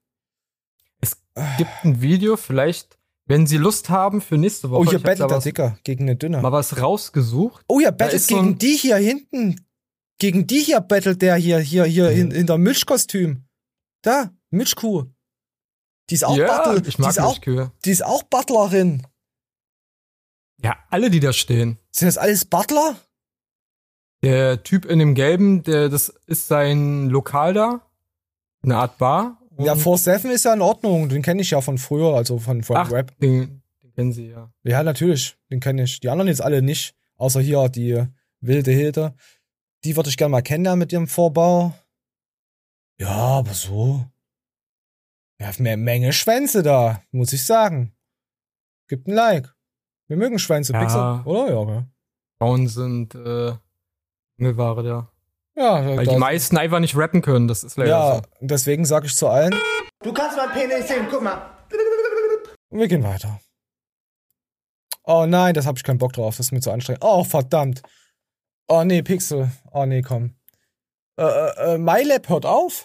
[1.58, 4.82] Gibt ein Video, vielleicht, wenn sie Lust haben, für nächste Woche.
[4.82, 6.42] Oh, hier bettelt der Dicker gegen eine Dünne.
[6.42, 7.64] Mal was rausgesucht.
[7.68, 9.66] Oh, ja, bettelt so gegen ein- die hier hinten.
[10.20, 12.18] Gegen die hier bettelt der hier, hier, hier Mhm.
[12.18, 13.46] in, in der Milchkostüm.
[14.04, 15.06] Da, Milchkuh.
[16.10, 16.86] Die ist auch Ja, Butler.
[16.88, 17.38] ich die mag ist auch,
[17.86, 19.08] die ist auch Butlerin.
[20.64, 21.78] Ja, alle, die da stehen.
[21.92, 22.98] Sind das alles Butler?
[24.24, 27.82] Der Typ in dem Gelben, der, das ist sein Lokal da.
[28.64, 29.40] Eine Art Bar.
[29.58, 31.10] Ja, Und- 4-7 ist ja in Ordnung.
[31.10, 33.18] Den kenne ich ja von früher, also von, von Ach, Rap.
[33.20, 34.52] Den, den kennen sie ja.
[34.64, 35.36] Ja, natürlich.
[35.50, 36.00] Den kenne ich.
[36.00, 36.96] Die anderen jetzt alle nicht.
[37.18, 38.06] Außer hier die
[38.40, 39.16] wilde Hilde.
[39.84, 41.74] Die würde ich gerne mal kennenlernen mit ihrem Vorbau.
[43.00, 44.06] Ja, aber so.
[45.40, 47.94] Ja, mehr Menge Schwänze da, muss ich sagen.
[48.88, 49.56] Gibt ein Like.
[50.12, 50.80] Wir mögen Schwänze, Ja.
[50.82, 51.50] Pixel, oder?
[51.52, 51.84] Ja, okay.
[52.38, 53.54] Frauen sind äh,
[54.38, 55.10] Ware da.
[55.56, 58.22] Ja, Weil die meisten einfach nicht rappen können, das ist leider ja, so.
[58.42, 59.56] deswegen sage ich zu allen,
[60.04, 61.42] Du kannst mein Penis sehen, guck mal.
[62.72, 63.40] und wir gehen weiter.
[65.06, 67.04] Oh nein, das habe ich keinen Bock drauf, das ist mir zu anstrengend.
[67.06, 67.82] Oh, verdammt.
[68.68, 69.50] Oh nee, Pixel.
[69.72, 70.36] Oh nee, komm.
[71.18, 72.84] Äh, äh, äh, MyLab hört auf.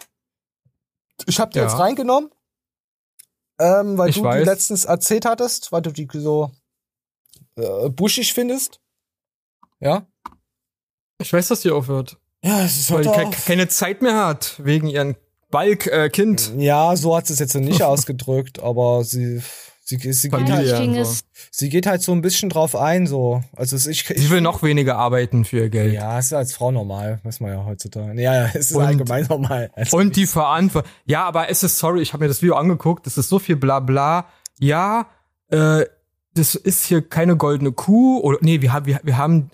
[1.26, 1.64] Ich habe die Ja.
[1.64, 2.30] jetzt reingenommen,
[3.58, 4.46] ähm, weil Ich du die weiß.
[4.46, 6.52] letztens erzählt hattest, weil du die so
[7.56, 8.80] äh, buschig findest.
[9.80, 10.06] Ja?
[11.20, 12.18] Ich weiß, dass die aufhört.
[12.42, 13.44] Ja, es ist Weil die ke auf.
[13.46, 15.16] keine Zeit mehr hat, wegen ihrem
[15.50, 16.52] Balk-Kind.
[16.58, 19.40] Ja, so hat sie es jetzt nicht ausgedrückt, aber sie,
[19.82, 21.06] sie, sie, geht halt,
[21.50, 23.42] sie geht halt so ein bisschen drauf ein, so.
[23.56, 25.94] Also ich, ich Sie will noch weniger arbeiten für ihr Geld.
[25.94, 28.20] Ja, ist als Frau normal, weiß man ja heutzutage.
[28.20, 29.70] Ja, ja, es ist Und- allgemein normal.
[29.74, 30.90] Also, Und die Verantwortung.
[31.06, 33.56] Ja, aber es ist, sorry, ich habe mir das Video angeguckt, es ist so viel
[33.56, 34.26] Blabla.
[34.58, 35.08] Ja,
[35.50, 35.86] äh,
[36.36, 38.20] das ist hier keine goldene Kuh.
[38.20, 39.50] Oder nee, wir haben, wir, wir haben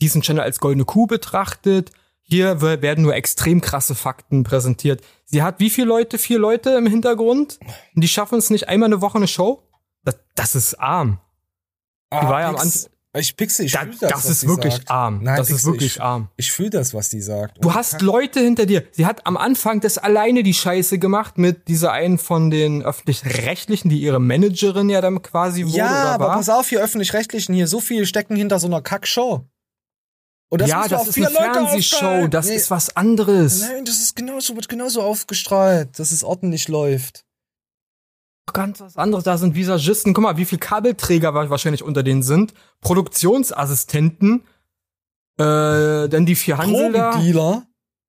[0.00, 1.90] diesen Channel als goldene Kuh betrachtet.
[2.22, 5.02] Hier we- werden nur extrem krasse Fakten präsentiert.
[5.24, 6.18] Sie hat wie viele Leute?
[6.18, 7.58] Vier Leute im Hintergrund?
[7.94, 9.62] Und die schaffen es nicht einmal eine Woche eine Show?
[10.04, 11.20] Das, das ist arm.
[12.12, 12.90] Die Ah, war ja am Anfang.
[13.16, 14.90] Ich Pixel, ich Da- das, das ist wirklich sagt.
[14.90, 15.22] arm.
[15.22, 16.28] Nein, Das ist Pixel, wirklich ich, arm.
[16.36, 17.62] Ich fühle das, was die sagt.
[17.64, 18.84] Du hast Leute hinter dir.
[18.92, 23.88] Sie hat am Anfang das alleine die Scheiße gemacht mit dieser einen von den öffentlich-rechtlichen,
[23.90, 26.36] die ihre Managerin ja dann quasi wurde Ja, oder aber war.
[26.36, 29.44] pass auf, hier öffentlich-rechtlichen, hier so viel stecken hinter so einer Kackshow.
[30.48, 32.28] Und das ja, das ist eine Leute Fernsehshow.
[32.28, 32.54] Das Nee.
[32.54, 33.62] ist was anderes.
[33.62, 37.24] Nein, das ist genauso, wird genauso aufgestrahlt, dass es ordentlich läuft.
[38.52, 39.24] Ganz was anderes.
[39.24, 40.14] Da sind Visagisten.
[40.14, 42.54] Guck mal, wie viel Kabelträger wa- wahrscheinlich unter denen sind.
[42.80, 44.42] Produktionsassistenten.
[45.38, 47.12] Äh, dann die vier Hansel da.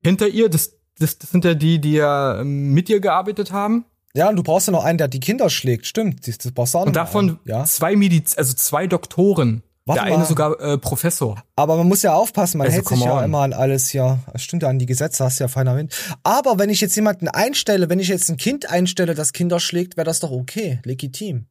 [0.03, 3.85] Hinter ihr, das, das, das sind ja die, die ja ähm, mit dir gearbeitet haben.
[4.13, 5.85] Ja, und du brauchst ja noch einen, der die Kinder schlägt.
[5.85, 7.39] Stimmt, das das brauchst du auch noch Und davon einen.
[7.45, 7.65] Ja.
[7.65, 9.63] zwei Mediz also zwei Doktoren.
[9.87, 10.25] Warte der eine mal.
[10.25, 11.41] sogar äh, Professor.
[11.55, 13.23] Aber man muss ja aufpassen, man Also, hält sich ja on.
[13.23, 14.19] immer an alles hier.
[14.31, 15.95] Das stimmt ja an die Gesetze, hast ja feiner Wind.
[16.23, 19.97] Aber wenn ich jetzt jemanden einstelle, wenn ich jetzt ein Kind einstelle, das Kinder schlägt,
[19.97, 21.47] wäre das doch okay, legitim.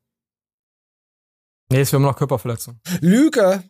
[1.70, 2.78] Nee, es wäre immer noch Körperverletzung.
[3.00, 3.64] Lüge!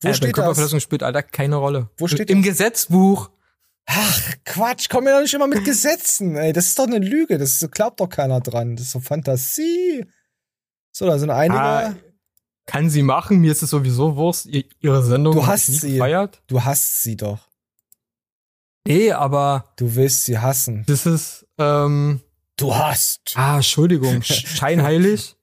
[0.00, 0.34] Wo äh, steht das?
[0.34, 1.90] Körperverletzung spielt Alter keine Rolle.
[1.98, 2.50] Wo steht Im das?
[2.50, 3.30] Gesetzbuch.
[3.86, 6.52] Ach, Quatsch, komm mir doch nicht immer mit Gesetzen, ey.
[6.52, 8.76] Das ist doch eine Lüge, das ist, glaubt doch keiner dran.
[8.76, 10.06] Das ist so Fantasie.
[10.92, 11.60] So, da sind einige.
[11.60, 11.94] Ah,
[12.68, 14.46] kann sie machen, mir ist es sowieso Wurst.
[14.46, 15.92] Ihr- Ihre Sendung du hast nie sie.
[15.94, 16.42] gefeiert.
[16.46, 17.48] Du hast sie doch.
[18.86, 20.84] Nee, aber Du willst sie hassen.
[20.86, 22.20] das ist, ähm,
[22.56, 23.32] Du hast.
[23.36, 25.36] ah, Entschuldigung, sch- scheinheilig.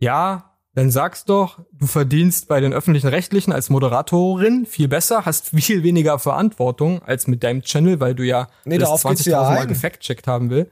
[0.00, 5.48] Ja, dann sag's doch, du verdienst bei den öffentlichen Rechtlichen als Moderatorin viel besser, hast
[5.48, 9.42] viel weniger Verantwortung als mit deinem Channel, weil du ja Nee, das darauf geht's ja
[9.42, 10.70] 20.000 Mal gefact-checkt haben will.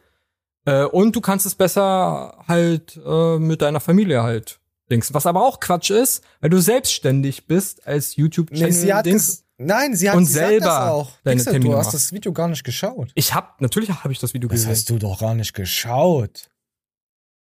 [0.65, 4.61] Äh, und du kannst es besser halt äh, mit deiner Familie halt
[4.91, 5.13] Dings.
[5.15, 8.67] Was aber auch Quatsch ist, weil du selbstständig bist als YouTube-Channel.
[8.69, 9.45] Nee, sie hat Dings.
[9.59, 11.11] Nein, sie hat Und sie selber das auch.
[11.25, 11.95] deine Pixel, Termine du hast macht.
[11.95, 13.11] das Video gar nicht geschaut.
[13.15, 14.71] Ich hab, natürlich habe ich das Video Das gesehen.
[14.71, 16.51] hast du doch gar nicht geschaut.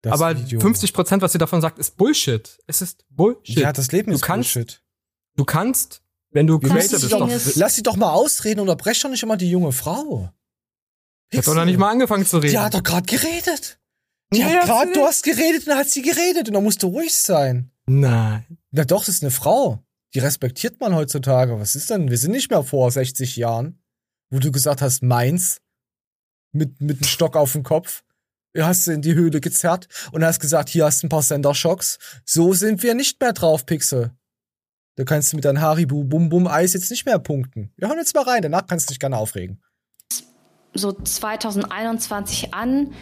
[0.02, 0.60] Das aber Video.
[0.60, 2.58] 50 Prozent, was sie davon sagt, ist Bullshit.
[2.66, 3.58] Es ist Bullshit.
[3.58, 4.82] Ja, das Leben du ist kannst, Bullshit.
[5.36, 9.10] Du kannst, wenn du Creator bist, doch, lass sie doch mal ausreden und unterbrech doch
[9.10, 10.30] nicht immer die junge Frau.
[11.32, 12.52] die hat doch noch nicht mal angefangen zu reden.
[12.52, 13.78] Die hat doch gerade geredet.
[14.32, 16.82] Die Ja, hat gerade, du hast geredet und dann hat sie geredet und dann musst
[16.82, 17.70] du ruhig sein.
[17.86, 18.44] Nein.
[18.72, 19.82] Na doch, das ist eine Frau.
[20.14, 21.58] Die respektiert man heutzutage.
[21.58, 22.10] Was ist denn?
[22.10, 23.78] Wir sind nicht mehr vor 60 Jahren,
[24.30, 25.60] wo du gesagt hast, meins,
[26.52, 28.02] mit, mit einem Stock auf dem Kopf.
[28.54, 31.22] Du hast sie in die Höhle gezerrt und hast gesagt, hier hast du ein paar
[31.22, 31.98] Senderschocks.
[32.24, 34.12] So sind wir nicht mehr drauf, Pixel.
[34.96, 37.70] Da kannst du mit deinem Haribu Bum Bum Eis jetzt nicht mehr punkten.
[37.76, 39.60] Wir hören jetzt mal rein, danach kannst du dich gerne aufregen.
[40.72, 42.94] so 2021 an,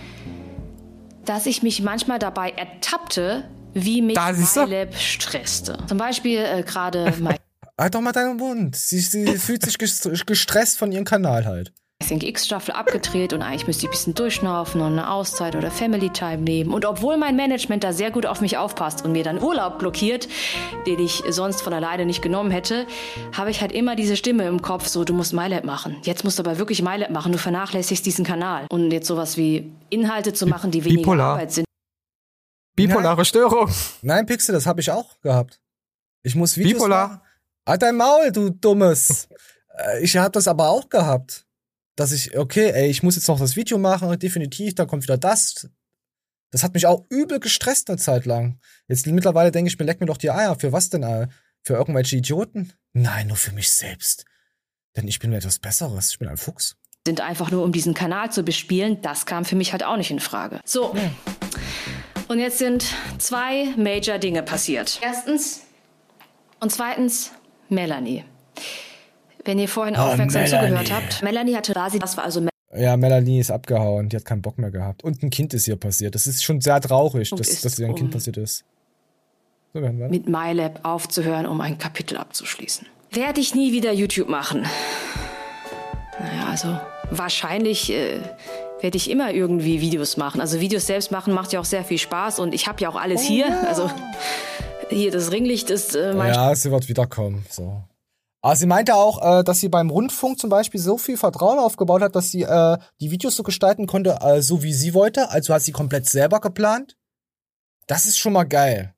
[1.24, 4.16] dass ich mich manchmal dabei ertappte, wie mich.
[4.16, 5.78] MyLab stresste.
[5.86, 7.36] Zum Beispiel äh, gerade mein
[7.78, 8.76] Halt doch mal deinen Mund.
[8.76, 11.72] Sie, sie fühlt sich ges- gestresst von ihrem Kanal halt.
[12.06, 16.10] Think X-Staffel abgedreht und eigentlich müsste ich ein bisschen durchschnaufen und eine Auszeit oder Family
[16.10, 16.72] Time nehmen.
[16.72, 20.28] Und obwohl mein Management da sehr gut auf mich aufpasst und mir dann Urlaub blockiert,
[20.86, 22.86] den ich sonst von alleine nicht genommen hätte,
[23.32, 25.96] habe ich halt immer diese Stimme im Kopf, so, du musst MyLab machen.
[26.02, 28.66] Jetzt musst du aber wirklich MyLab machen, du vernachlässigst diesen Kanal.
[28.70, 31.32] Und jetzt sowas wie Inhalte zu machen, die weniger Bipolar.
[31.32, 31.64] Arbeit sind.
[32.76, 33.70] Bipolare Störung.
[34.02, 35.60] Nein, Pixel, das habe ich auch gehabt.
[36.22, 37.08] Ich muss Videos Bipolar.
[37.08, 37.20] machen.
[37.66, 39.28] Halt dein Maul, du Dummes.
[39.76, 41.44] Äh, ich habe das aber auch gehabt.
[41.96, 45.18] Dass ich, okay, ey, ich muss jetzt noch das Video machen, definitiv, dann kommt wieder
[45.18, 45.68] das.
[46.50, 48.58] Das hat mich auch übel gestresst eine Zeit lang.
[48.88, 50.58] Jetzt mittlerweile denke ich mir, leck mir doch die Eier.
[50.58, 51.28] Für was denn, äh?
[51.62, 52.72] Für irgendwelche Idioten?
[52.92, 54.24] Nein, nur für mich selbst.
[54.96, 56.10] Denn ich bin mir etwas Besseres.
[56.10, 56.76] Ich bin ein Fuchs.
[57.06, 60.10] sind einfach nur um diesen Kanal zu bespielen, das kam für mich halt auch nicht
[60.10, 60.60] in Frage.
[60.64, 60.94] So.
[62.28, 62.86] Und jetzt sind
[63.18, 65.00] zwei Major Dinge passiert.
[65.02, 65.62] Erstens
[66.60, 67.32] und zweitens
[67.68, 68.24] Melanie.
[69.44, 70.66] Wenn ihr vorhin Oh, aufmerksam Melanie.
[70.68, 72.42] zugehört habt, Melanie hatte Rasi, das war also
[72.74, 74.08] Ja, Melanie ist abgehauen.
[74.08, 75.04] Die hat keinen Bock mehr gehabt.
[75.04, 76.14] Und ein Kind ist ihr passiert.
[76.14, 78.64] Das ist schon sehr traurig, Und dass, dass ihr ein Kind um- passiert ist.
[79.72, 80.08] So werden wir.
[80.08, 82.86] mit MyLab aufzuhören, um ein Kapitel abzuschließen.
[83.10, 84.66] Werde ich nie wieder YouTube machen?
[86.20, 86.78] Naja, also
[87.10, 88.20] wahrscheinlich äh,
[88.80, 90.40] werde ich immer irgendwie Videos machen.
[90.40, 92.96] Also Videos selbst machen macht ja auch sehr viel Spaß und ich habe ja auch
[92.96, 93.46] alles hier.
[93.68, 93.90] Also
[94.90, 97.44] hier das Ringlicht ist äh, mein Ja, sie wird wiederkommen.
[97.50, 97.82] So.
[98.44, 102.02] Aber sie meinte auch, äh, dass sie beim Rundfunk zum Beispiel so viel Vertrauen aufgebaut
[102.02, 105.30] hat, dass sie äh, die Videos so gestalten konnte, äh, so wie sie wollte.
[105.30, 106.98] Also hat sie komplett selber geplant.
[107.86, 108.94] Das ist schon mal geil.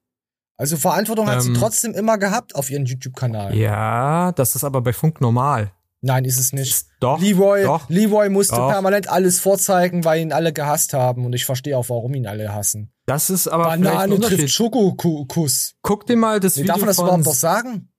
[0.57, 1.55] Also Verantwortung hat sie Ähm.
[1.55, 3.55] trotzdem immer gehabt auf ihren YouTube-Kanal.
[3.55, 5.71] Ja, das ist aber bei Funk normal.
[6.01, 6.87] Nein, ist es nicht.
[6.99, 7.21] Doch.
[7.21, 7.89] Leroy, doch.
[7.89, 8.69] Leroy musste Doch.
[8.71, 11.25] permanent alles vorzeigen, weil ihn alle gehasst haben.
[11.25, 12.93] Und ich verstehe auch, warum ihn alle hassen.
[13.07, 14.51] Das ist aber Banane trifft.
[14.51, 15.75] Schokokuss.
[15.83, 17.93] Guck dir mal das Nee, Video darf man das von überhaupt noch sagen?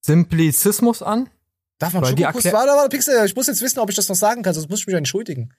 [0.00, 1.28] Simplizismus an.
[1.78, 2.44] Darf man Weil die Schokokuss?
[2.44, 4.68] erklär- Warte, warte, Pixel, ich muss jetzt wissen, ob ich das noch sagen kann, sonst
[4.68, 5.52] muss ich mich entschuldigen.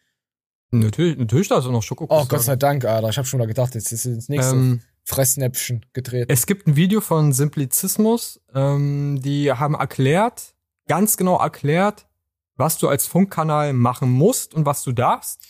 [0.72, 2.56] Natürlich, natürlich darfst du noch Schokokuss Oh, Gott sei.
[2.56, 3.10] Dank, Alter.
[3.10, 6.28] Ich habe schon mal gedacht, jetzt ist ins nächste Ähm, Fressnäpfchen gedreht.
[6.30, 10.54] Es gibt ein Video von Simplizismus, ähm, die haben erklärt,
[10.88, 12.08] ganz genau erklärt,
[12.56, 15.42] was du als Funkkanal machen musst und was du darfst.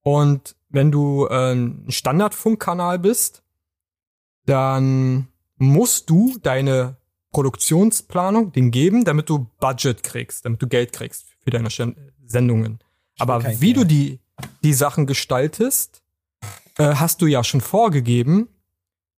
[0.00, 3.42] Und wenn du äh, ein Standardfunkkanal bist,
[4.46, 6.96] dann musst du deine
[7.34, 11.68] Produktionsplanung den geben, damit du Budget kriegst, damit du Geld kriegst für deine
[12.24, 12.78] Sendungen.
[13.18, 14.20] Aber wie du die,
[14.62, 16.02] die Sachen gestaltest,
[16.78, 18.48] äh, hast du ja schon vorgegeben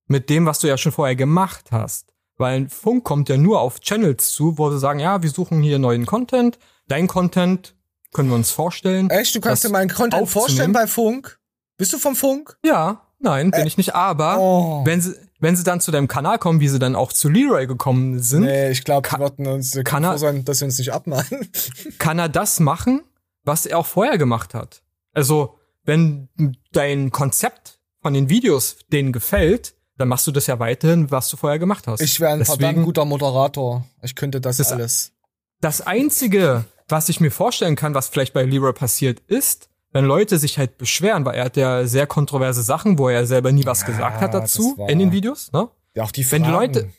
[0.08, 2.12] mit dem, was du ja schon vorher gemacht hast.
[2.38, 5.62] Weil ein Funk kommt ja nur auf Channels zu, wo sie sagen, ja, wir suchen
[5.62, 6.58] hier neuen Content.
[6.86, 7.74] Dein Content
[8.12, 9.08] können wir uns vorstellen.
[9.10, 9.34] Echt?
[9.34, 11.38] Du kannst dir meinen Content vorstellen bei Funk?
[11.78, 12.56] Bist du vom Funk?
[12.64, 13.94] Ja, nein, bin Äh, ich nicht.
[13.94, 14.86] Aber oh.
[14.86, 17.66] wenn sie, wenn sie dann zu deinem Kanal kommen, wie sie dann auch zu Leroy
[17.66, 20.93] gekommen sind, Nee, ich glaube, die wollten uns kann er- sein, dass wir uns nicht
[20.93, 21.49] abmachen.
[21.99, 23.03] kann er das machen,
[23.45, 24.82] was er auch vorher gemacht hat.
[25.12, 26.28] Also, wenn
[26.72, 31.37] dein Konzept von den Videos denen gefällt, dann machst du das ja weiterhin, was du
[31.37, 32.01] vorher gemacht hast.
[32.03, 33.87] Ich wäre ein verdammt Deswegen- guter Moderator.
[34.03, 35.12] Ich könnte das, Das- alles.
[35.61, 40.38] Das Einzige, was ich mir vorstellen kann, was vielleicht bei Leroy passiert, ist, wenn Leute
[40.38, 43.84] sich halt beschweren, weil er hat ja sehr kontroverse Sachen, wo er selber nie was
[43.84, 45.68] gesagt hat dazu in den Videos, ne?
[45.94, 46.74] Ja, auch die Wenn die Fragen.
[46.74, 46.90] Leute,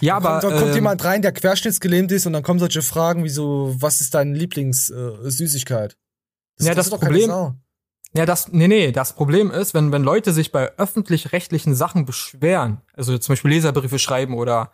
[0.00, 2.58] ja, Da aber kommt, da kommt ähm, jemand rein, der querschnittsgelähmt ist und dann kommen
[2.60, 5.96] solche Fragen wie so, was ist deine Lieblingssüßigkeit?
[6.60, 6.64] Äh?
[6.64, 7.56] Ja, das Problem-.
[8.14, 12.80] Ja, das, nee, nee, das Problem ist, wenn, wenn Leute sich bei öffentlich-rechtlichen Sachen beschweren,
[12.94, 14.72] also zum Beispiel Leserbriefe schreiben oder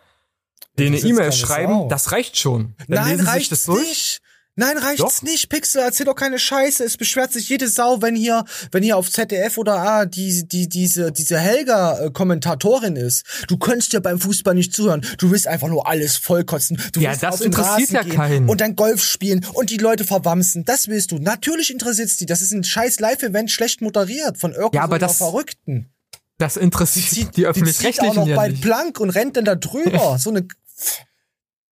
[0.79, 1.89] denen eine E-Mail schreiben, Sau.
[1.89, 2.75] das reicht schon.
[2.89, 3.81] Dann Nein, lesen sie sich das durch.
[3.81, 4.21] nicht.
[4.57, 5.23] Nein, reicht's Doch.
[5.23, 5.49] nicht.
[5.49, 6.85] Pixel, erzähl doch keine Scheiße.
[6.85, 10.69] Es beschwert sich jede Sau, wenn hier, wenn hier auf ZDF oder A die, die,
[10.69, 13.25] diese, diese Helga äh, Kommentatorin ist.
[13.49, 15.05] Du könntest ja beim Fußball nicht zuhören.
[15.19, 16.81] Du willst einfach nur alles vollkotzen.
[16.93, 18.49] Du Ja, willst das auf den interessiert Rasen ja gehen keinen.
[18.49, 20.65] Und dann Golf spielen und die Leute verwamsen.
[20.65, 21.19] Das willst du.
[21.19, 22.27] Natürlich interessiert's die.
[22.27, 25.91] Das ist ein scheiß Live-Event schlecht moderiert von irgendeinem Ja, aber das- Verrückten.
[26.39, 28.63] Das interessiert die, Die zieht auch öffentlich-rechtlichen noch ja bald nicht.
[28.63, 30.17] blank und rennt dann da drüber.
[30.21, 30.47] so eine,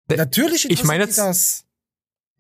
[0.09, 1.65] natürlich Ich meine interessiert die das.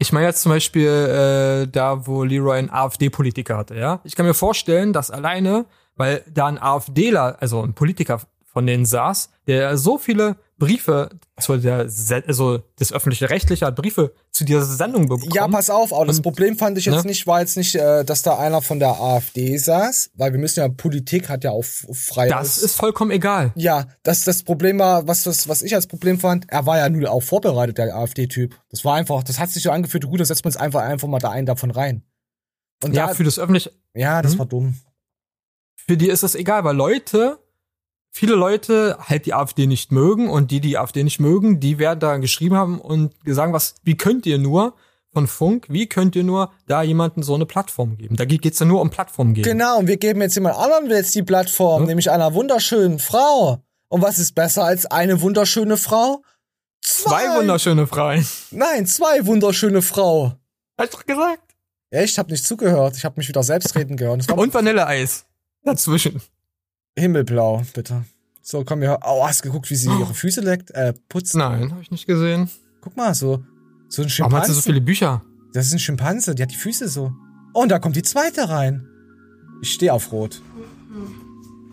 [0.02, 4.00] Ich meine jetzt zum Beispiel äh, da, wo Leroy einen AfD-Politiker hatte, ja.
[4.02, 8.84] Ich kann mir vorstellen, dass alleine, weil da ein AfDler, also ein Politiker von denen
[8.84, 10.34] saß, der so viele
[10.66, 11.10] Briefe
[11.40, 15.32] zu der, Se also das öffentliche Rechtliche hat Briefe zu dieser Sendung bekommen.
[15.34, 17.10] Ja, pass auf, aber das Und- Problem fand ich jetzt ne?
[17.10, 20.60] nicht, war jetzt nicht, äh, dass da einer von der AfD saß, weil wir müssen
[20.60, 22.28] ja, Politik hat ja auch frei.
[22.28, 23.50] Das ist vollkommen egal.
[23.56, 26.88] Ja, das, das Problem war, was, das, was ich als Problem fand, er war ja
[26.88, 28.54] nur auch vorbereitet, der AfD-Typ.
[28.70, 31.08] Das war einfach, das hat sich so angefühlt, gut, da setzt man uns einfach, einfach
[31.08, 32.04] mal da einen davon rein.
[32.84, 34.38] Und Ja, da, für das öffentliche, ja, das Mhm.
[34.38, 34.74] war dumm.
[35.74, 37.38] für die ist es egal, weil Leute,
[38.12, 41.98] viele Leute halt die AfD nicht mögen und die, die AfD nicht mögen, die werden
[41.98, 44.74] da geschrieben haben und sagen, was, wie könnt ihr nur
[45.12, 48.16] von Funk, wie könnt ihr nur da jemanden so eine Plattform geben?
[48.16, 49.44] Da geht es ja nur um Plattform geben.
[49.44, 53.62] Genau, und wir geben jetzt jemand anderen jetzt die Plattform, nämlich einer wunderschönen Frau.
[53.88, 56.22] Und was ist besser als eine wunderschöne Frau?
[56.82, 58.26] Zwei wunderschöne Frauen.
[58.50, 60.32] Nein, zwei wunderschöne Frau.
[60.78, 61.54] Hast du doch gesagt?
[61.90, 62.96] Echt, hab nicht zugehört.
[62.96, 64.30] Ich habe mich wieder selbst reden gehört.
[64.32, 65.26] Und Vanilleeis.
[65.62, 66.22] Dazwischen.
[66.97, 68.03] Himmelblau, bitte.
[68.41, 68.99] So, komm, wir.
[69.05, 70.71] Oh, hast du geguckt, wie sie ihre Füße leckt?
[70.71, 71.35] Äh, putzt.
[71.35, 72.49] Nein, habe ich nicht gesehen.
[72.81, 73.43] Guck mal, so.
[73.89, 74.37] So ein Warum Schimpanse.
[74.37, 75.21] hat sie so viele Bücher?
[75.53, 77.11] Das ist ein Schimpanse, die hat die Füße so.
[77.53, 78.87] Oh, und da kommt die zweite rein.
[79.61, 80.41] Ich stehe auf Rot.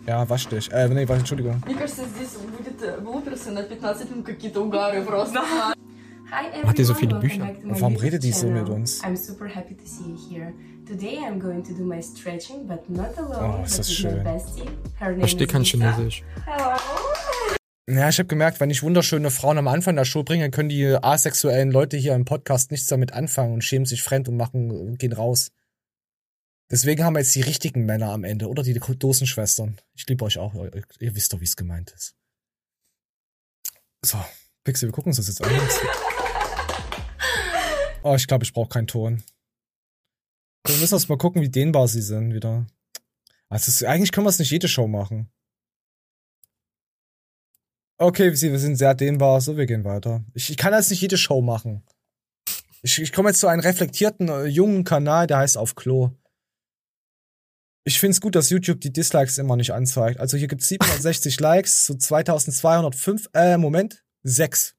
[0.07, 0.71] Ja, wasch dich.
[0.71, 1.61] Äh, nee, warte, Entschuldigung.
[1.65, 5.39] Мне кажется, здесь будет блуперсы на 15 минут какие-то угары просто.
[6.31, 7.39] Hi Hat die so viele everyone, Bücher?
[7.41, 8.61] welcome back to my Und warum YouTube redet die so channel.
[8.63, 9.03] mit uns?
[9.03, 10.53] I'm super happy to see you here.
[10.90, 14.24] Today I'm going to do my stretching, but not alone, Oh, ist das schön.
[14.24, 14.68] my bestie.
[14.98, 15.62] Her name Verstehe kein.
[15.62, 16.24] Chinesisch.
[16.44, 16.76] Hello.
[17.88, 20.84] Ja, ich habe gemerkt, wenn ich wunderschöne Frauen am Anfang der Show bringe, können die
[20.86, 25.12] asexuellen Leute hier im Podcast nichts damit anfangen und schämen sich fremd und machen, gehen
[25.12, 25.52] raus.
[26.72, 29.80] Deswegen haben wir jetzt die richtigen Männer am Ende oder die Dosenschwestern.
[29.94, 30.54] Ich liebe euch auch.
[30.54, 32.16] Ihr, ihr wisst doch, wie es gemeint ist.
[34.04, 34.18] So,
[34.64, 35.50] Pixel, wir gucken uns das jetzt an.
[38.02, 39.22] Oh, ich glaube, ich brauche keinen Ton.
[40.66, 42.66] Wir müssen uns mal gucken, wie dehnbar sie sind wieder.
[43.48, 45.30] Also, es ist, eigentlich können wir es nicht jede Show machen.
[47.98, 50.24] Okay, wir sind sehr dehnbar, so wir gehen weiter.
[50.32, 51.84] Ich, ich kann jetzt nicht jede Show machen.
[52.82, 56.10] Ich, ich komme jetzt zu einem reflektierten, äh, jungen Kanal, der heißt Auf Klo.
[57.84, 60.20] Ich find's gut, dass YouTube die Dislikes immer nicht anzeigt.
[60.20, 64.76] Also hier gibt's 760 Likes, so 2205, äh, Moment, 6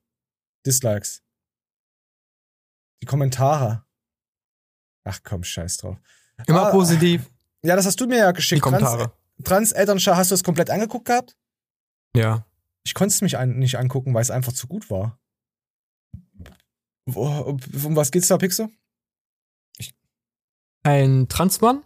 [0.65, 1.21] Dislikes.
[3.03, 3.85] Die Kommentare.
[5.03, 5.97] Ach komm, scheiß drauf.
[6.47, 7.29] Immer Ah, positiv.
[7.63, 8.57] Ja, das hast du mir ja geschickt.
[8.57, 9.11] Die Kommentare.
[9.43, 11.37] Trans, Trans-Elternschau, hast du es komplett angeguckt gehabt?
[12.15, 12.43] Ja.
[12.83, 15.19] Ich konnte es mich an, nicht angucken, weil es einfach zu gut war.
[17.05, 17.27] Wo,
[17.85, 18.69] um was geht's da, Pixel?
[20.81, 21.83] Ein Transmann,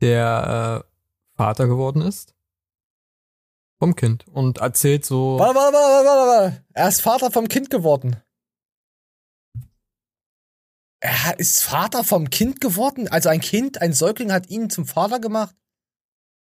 [0.00, 2.34] der äh, Vater geworden ist.
[3.78, 4.26] Vom Kind.
[4.26, 5.38] Und erzählt so.
[5.38, 6.64] Warte, warte, warte, warte, warte.
[6.72, 8.16] Er ist Vater vom Kind geworden.
[11.00, 13.08] Er ist Vater vom Kind geworden?
[13.08, 15.54] Also ein Kind, ein Säugling hat ihn zum Vater gemacht?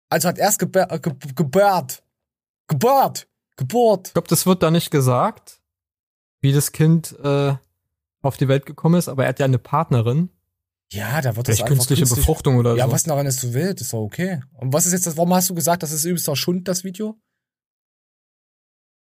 [0.08, 2.02] Also hat er es gebär, äh, ge gebärt.
[2.68, 3.28] Gebärt.
[3.56, 4.08] Geburt.
[4.08, 5.60] Ich glaube, das wird da nicht gesagt,
[6.40, 7.54] wie das Kind äh,
[8.22, 10.30] auf die Welt gekommen ist, aber er hat ja eine Partnerin.
[10.90, 12.92] Ja, da wird Vielleicht das einfach künstliche künstlich- Befruchtung oder Ja, so.
[12.92, 14.42] was daran ist so wild, ist doch okay.
[14.54, 17.18] Und was ist jetzt das, warum hast du gesagt, das ist übelster Schund, das Video?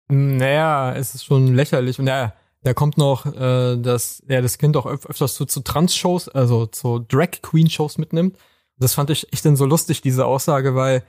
[0.08, 1.98] Naja, es ist schon lächerlich.
[1.98, 2.34] Und er,
[2.66, 6.66] Da kommt noch, äh, dass er das Kind auch öf öfters so zu Trans-Shows, also
[6.66, 8.36] zu Drag-Queen-Shows mitnimmt.
[8.76, 11.04] Das fand ich echt dann so lustig, diese Aussage, weil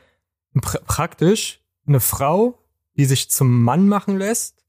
[0.62, 2.60] pr praktisch eine Frau,
[2.96, 4.66] die sich zum Mann machen lässt,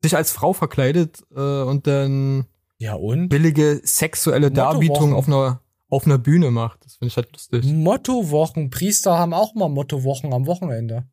[0.00, 2.46] sich als Frau verkleidet äh, und dann
[2.78, 3.28] ja, und?
[3.28, 5.60] billige sexuelle Darbietungen auf einer,
[5.90, 6.82] auf einer Bühne macht.
[6.86, 7.62] Das finde ich halt lustig.
[7.66, 8.70] Mottowochen.
[8.70, 11.04] Priester haben auch mal Mottowochen am Wochenende.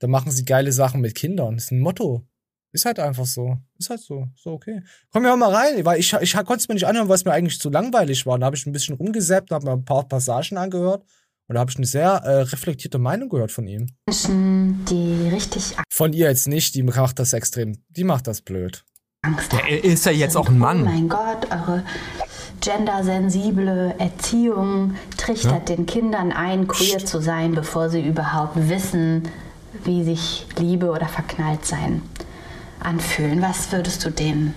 [0.00, 1.54] Da machen sie geile Sachen mit Kindern.
[1.54, 2.26] Das ist ein Motto.
[2.72, 3.56] Ist halt einfach so.
[3.78, 4.28] Ist halt so.
[4.36, 4.82] So okay.
[5.12, 7.32] Komm ja mal rein, weil ich, ich konnte es mir nicht anhören, weil es mir
[7.32, 8.38] eigentlich zu langweilig war.
[8.38, 11.04] Da habe ich ein bisschen rumgesäppt, habe mir ein paar Passagen angehört
[11.48, 13.88] und da habe ich eine sehr äh, reflektierte Meinung gehört von ihm.
[14.06, 18.84] Menschen, die richtig Von ihr jetzt nicht, die macht das extrem, die macht das blöd.
[19.22, 20.84] Angst Ja, er ist ja jetzt auch ein Oh Mann.
[20.84, 21.82] mein Gott, eure
[22.60, 29.24] gendersensible Erziehung trichtert den Kindern ein, queer zu sein, bevor sie überhaupt wissen,
[29.84, 32.02] wie sich Liebe oder Verknalltsein
[32.80, 33.42] anfühlen.
[33.42, 34.54] Was würdest du denen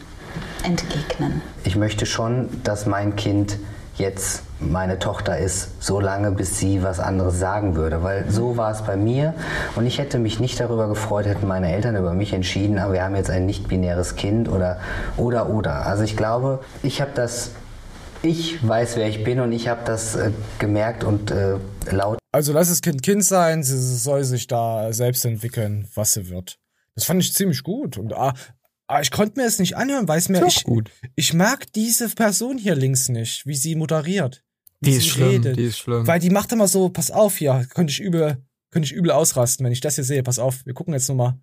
[0.63, 1.41] entgegnen?
[1.63, 3.57] Ich möchte schon, dass mein Kind
[3.95, 8.01] jetzt meine Tochter ist, so lange, bis sie was anderes sagen würde.
[8.01, 9.33] Weil so war es bei mir
[9.75, 13.03] und ich hätte mich nicht darüber gefreut, hätten meine Eltern über mich entschieden, aber wir
[13.03, 14.79] haben jetzt ein nicht-binäres Kind oder,
[15.17, 15.85] oder, oder.
[15.85, 17.51] Also ich glaube, ich habe das,
[18.21, 21.57] ich weiß, wer ich bin und ich habe das äh, gemerkt und äh,
[21.91, 26.29] laut Also lass das Kind Kind sein, sie soll sich da selbst entwickeln, was sie
[26.29, 26.57] wird.
[26.95, 27.97] Das fand ich ziemlich gut.
[27.97, 28.33] Und ah,
[28.87, 30.45] ah, ich konnte mir es nicht anhören, weil es mir.
[30.45, 30.91] Ich, gut.
[31.15, 34.43] ich mag diese Person hier links nicht, wie sie moderiert.
[34.79, 36.05] Wie Die ist schlimm, die ist schlimm.
[36.05, 39.65] Weil die macht immer so, pass auf hier, könnte ich übel, könnte ich übel ausrasten,
[39.65, 40.23] wenn ich das hier sehe.
[40.23, 41.39] Pass auf, wir gucken jetzt nochmal.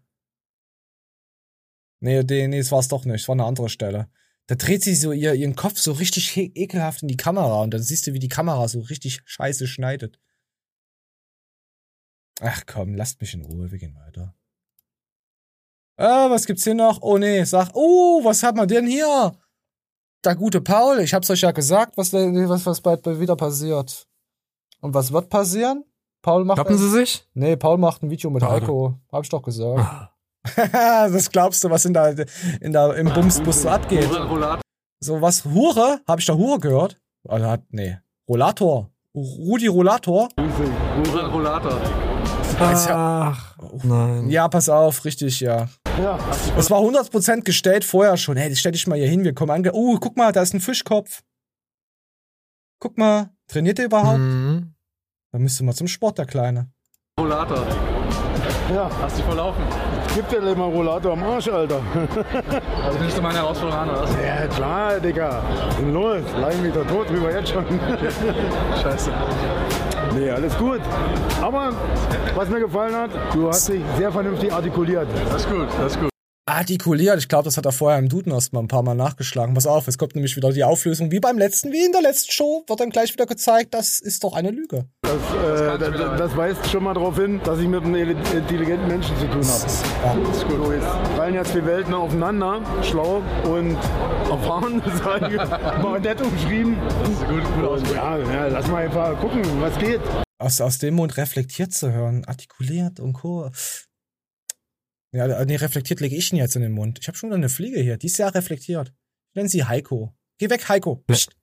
[2.00, 4.08] Nee, nee, nee, es war es doch nicht, es war eine andere Stelle.
[4.46, 7.82] Da dreht sie so ihr, ihren Kopf so richtig ekelhaft in die Kamera und dann
[7.82, 10.18] siehst du, wie die Kamera so richtig scheiße schneidet.
[12.40, 14.34] Ach komm, lasst mich in Ruhe, wir gehen weiter.
[16.00, 17.02] Ah, was gibt's hier noch?
[17.02, 19.32] Oh nee, sag, oh, was hat man denn hier?
[20.24, 24.06] Der gute Paul, ich hab's euch ja gesagt, was, was, was bald wieder passiert.
[24.80, 25.84] Und was wird passieren?
[26.22, 26.56] Paul macht.
[26.56, 27.28] Klappen sie sich?
[27.34, 28.62] Nee, Paul macht ein Video mit Schade.
[28.62, 28.94] Heiko.
[29.12, 30.10] Hab ich doch gesagt.
[30.72, 32.16] das glaubst du, was in der,
[32.62, 34.08] in der, im Bumsbus so abgeht.
[35.00, 36.00] So was, Hure?
[36.08, 36.98] Hab ich da Hure gehört?
[37.28, 37.98] Also hat, nee.
[38.26, 38.90] Rollator.
[39.14, 40.30] Rudi Rollator.
[41.14, 41.80] Rollator.
[42.58, 44.28] Ach, nein.
[44.28, 45.68] Ja, pass auf, richtig, ja.
[46.02, 46.18] Ja.
[46.56, 48.36] Es war 100% gestellt vorher schon.
[48.36, 49.72] Hey, stell dich mal hier hin, wir kommen ange...
[49.74, 51.22] Uh, guck mal, da ist ein Fischkopf.
[52.78, 54.18] Guck mal, trainiert er überhaupt?
[54.18, 54.74] Mhm.
[55.32, 56.70] Dann müsste mal zum Sport, der Kleine.
[57.18, 57.66] Rollator.
[58.72, 58.90] Ja.
[59.02, 59.62] Hast dich verlaufen.
[60.14, 61.82] Gib dir mal Rollator am Arsch, Alter.
[62.84, 64.14] Also nimmst du meine Herausforderung an, oder was?
[64.14, 65.42] Ja, klar, Digga.
[65.92, 67.64] Los, leih mich da tot, wie wir jetzt schon.
[68.82, 69.12] Scheiße.
[70.14, 70.80] Nee, alles gut.
[71.40, 71.72] Aber
[72.34, 75.06] was mir gefallen hat, du hast dich sehr vernünftig artikuliert.
[75.30, 76.09] Das ist gut, das ist gut.
[76.50, 79.54] Artikuliert, ich glaube, das hat er vorher im Duden erst mal ein paar Mal nachgeschlagen.
[79.54, 82.32] Pass auf, es kommt nämlich wieder die Auflösung wie beim letzten, wie in der letzten
[82.32, 84.86] Show, wird dann gleich wieder gezeigt, das ist doch eine Lüge.
[85.02, 89.16] Das, äh, das, das weist schon mal darauf hin, dass ich mit einem intelligenten Menschen
[89.16, 89.72] zu tun habe.
[90.04, 90.64] Ja, das ist gut.
[90.64, 90.86] So, jetzt
[91.16, 93.76] fallen jetzt die Welten aufeinander, schlau und
[94.28, 96.76] erfahren, sage ich, mal nett umschrieben.
[97.00, 100.00] Das ist gut, gut und, ja, ja, lass mal einfach gucken, was geht.
[100.38, 103.50] Aus, aus dem Mund reflektiert zu hören, artikuliert und co.
[105.12, 106.98] Ja, nee, reflektiert lege ich ihn jetzt in den Mund.
[107.00, 108.92] Ich habe schon eine Fliege hier, die ist sehr reflektiert.
[109.30, 110.14] Ich nenne sie Heiko.
[110.38, 111.04] Geh weg, Heiko.
[111.06, 111.36] Psst.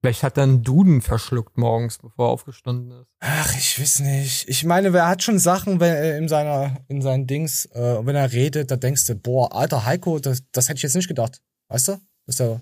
[0.00, 3.08] Vielleicht hat er einen Duden verschluckt morgens, bevor er aufgestanden ist.
[3.18, 4.48] Ach, ich weiß nicht.
[4.48, 8.14] Ich meine, wer hat schon Sachen wenn, äh, in seiner, in seinen Dings, äh, wenn
[8.14, 11.42] er redet, da denkst du, boah, alter Heiko, das, das hätte ich jetzt nicht gedacht.
[11.68, 12.00] Weißt du?
[12.26, 12.60] Dass er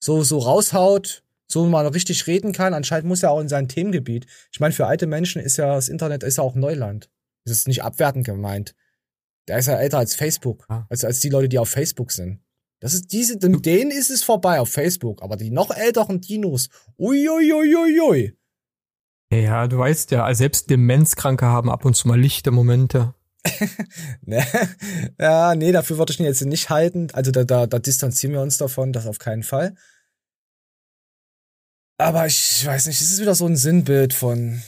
[0.00, 2.74] so, so raushaut, so mal richtig reden kann.
[2.74, 4.26] Anscheinend muss er auch in sein Themengebiet.
[4.52, 7.08] Ich meine, für alte Menschen ist ja das Internet ist ja auch Neuland.
[7.44, 8.74] Das ist nicht abwertend gemeint.
[9.48, 10.64] Der ist ja älter als Facebook.
[10.88, 12.40] Als, als die Leute, die auf Facebook sind.
[12.80, 15.22] Das ist diese, mit denen ist es vorbei auf Facebook.
[15.22, 16.68] Aber die noch älteren Dinos,
[16.98, 18.36] uiuiuiui.
[19.32, 23.14] Ja, du weißt ja, selbst Demenzkranke haben ab und zu mal lichte Momente.
[24.22, 24.44] Ne?
[25.20, 27.08] ja, nee, dafür würde ich ihn jetzt nicht halten.
[27.12, 29.76] Also da, da, da distanzieren wir uns davon, das auf keinen Fall.
[31.98, 34.62] Aber ich weiß nicht, es ist wieder so ein Sinnbild von,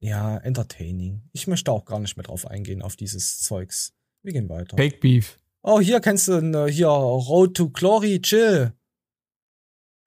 [0.00, 1.22] ja, entertaining.
[1.32, 3.92] Ich möchte auch gar nicht mehr drauf eingehen, auf dieses Zeugs.
[4.22, 4.76] Wir gehen weiter.
[4.76, 5.38] Fake Beef.
[5.62, 8.72] Oh, hier kennst du äh, hier Road to Glory, chill.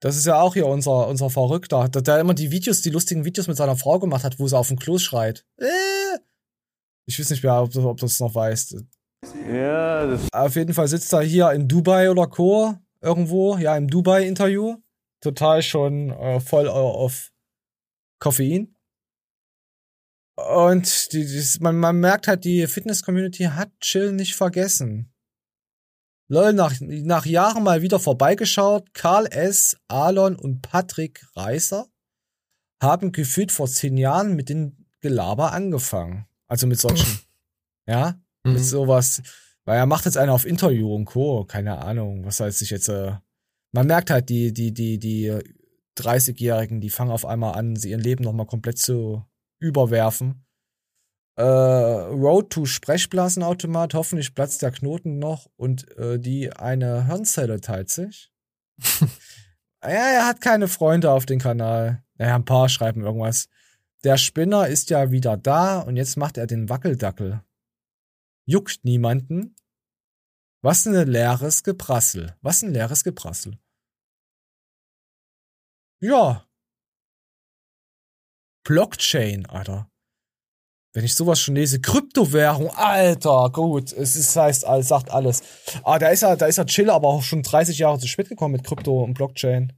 [0.00, 3.24] Das ist ja auch hier unser, unser Verrückter, der, der immer die Videos, die lustigen
[3.24, 5.46] Videos mit seiner Frau gemacht hat, wo sie auf dem Klo schreit.
[5.56, 6.18] Äh.
[7.06, 8.76] Ich weiß nicht mehr, ob du, ob du das noch weißt.
[9.50, 12.74] Ja, das Auf jeden Fall sitzt er hier in Dubai oder Co.
[13.00, 14.76] irgendwo, ja, im Dubai-Interview.
[15.20, 17.32] Total schon äh, voll auf
[18.18, 18.73] Koffein.
[20.36, 25.12] Und die, die, man, man merkt halt, die Fitness-Community hat Chill nicht vergessen.
[26.28, 28.94] Lol, nach, nach Jahren mal wieder vorbeigeschaut.
[28.94, 31.86] Karl S., Alon und Patrick Reiser
[32.82, 36.26] haben gefühlt vor zehn Jahren mit dem Gelaber angefangen.
[36.48, 37.20] Also mit solchen,
[37.86, 39.22] ja, mit sowas.
[39.64, 41.44] Weil er macht jetzt einen auf Interview und Co.
[41.44, 43.12] Keine Ahnung, was heißt sich jetzt, äh,
[43.72, 45.32] man merkt halt, die, die, die, die
[45.98, 49.24] 30-Jährigen, die fangen auf einmal an, sie ihren Leben nochmal komplett zu
[49.58, 50.44] überwerfen.
[51.36, 57.90] Äh, Road to Sprechblasenautomat, hoffentlich platzt der Knoten noch und äh, die eine Hirnzelle teilt
[57.90, 58.32] sich.
[59.82, 62.04] ja, er hat keine Freunde auf dem Kanal.
[62.16, 63.48] Naja, ein paar schreiben irgendwas.
[64.04, 67.42] Der Spinner ist ja wieder da und jetzt macht er den Wackeldackel.
[68.46, 69.56] Juckt niemanden.
[70.62, 72.36] Was ein leeres Geprassel.
[72.42, 73.58] Was ein leeres Geprassel.
[76.00, 76.46] Ja.
[78.64, 79.90] Blockchain, Alter.
[80.94, 85.42] Wenn ich sowas schon lese, Kryptowährung, Alter, gut, es ist, heißt, alles, sagt alles.
[85.82, 88.28] Ah, da ist er, da ist er chill, aber auch schon 30 Jahre zu spät
[88.28, 89.72] gekommen mit Krypto und Blockchain.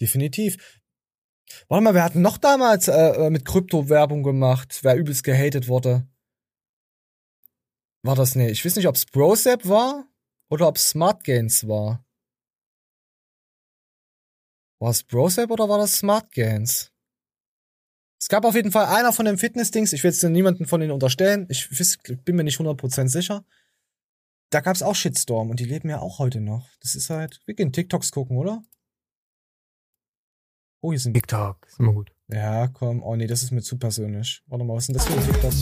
[0.00, 0.80] Definitiv.
[1.68, 4.78] Warte mal, wer hat noch damals äh, mit Krypto Werbung gemacht?
[4.82, 6.08] Wer übelst gehatet wurde?
[8.02, 10.08] War das, nee, ich weiß nicht, ob es war
[10.50, 12.04] oder ob es Smart Gains war.
[14.80, 16.90] War es Brosap oder war das Smart Gains?
[18.20, 20.92] Es gab auf jeden Fall einer von den Fitness-Dings, ich will jetzt niemanden von denen
[20.92, 21.68] unterstellen, ich
[22.24, 23.44] bin mir nicht 100% sicher.
[24.50, 26.68] Da gab's auch Shitstorm und die leben ja auch heute noch.
[26.80, 28.62] Das ist halt, wir gehen TikToks gucken, oder?
[30.80, 32.12] Oh, hier sind TikTok, ist immer gut.
[32.28, 33.02] Ja, komm.
[33.02, 34.42] Oh nee, das ist mir zu persönlich.
[34.46, 35.52] Warte mal, was denn das für ein TikTok?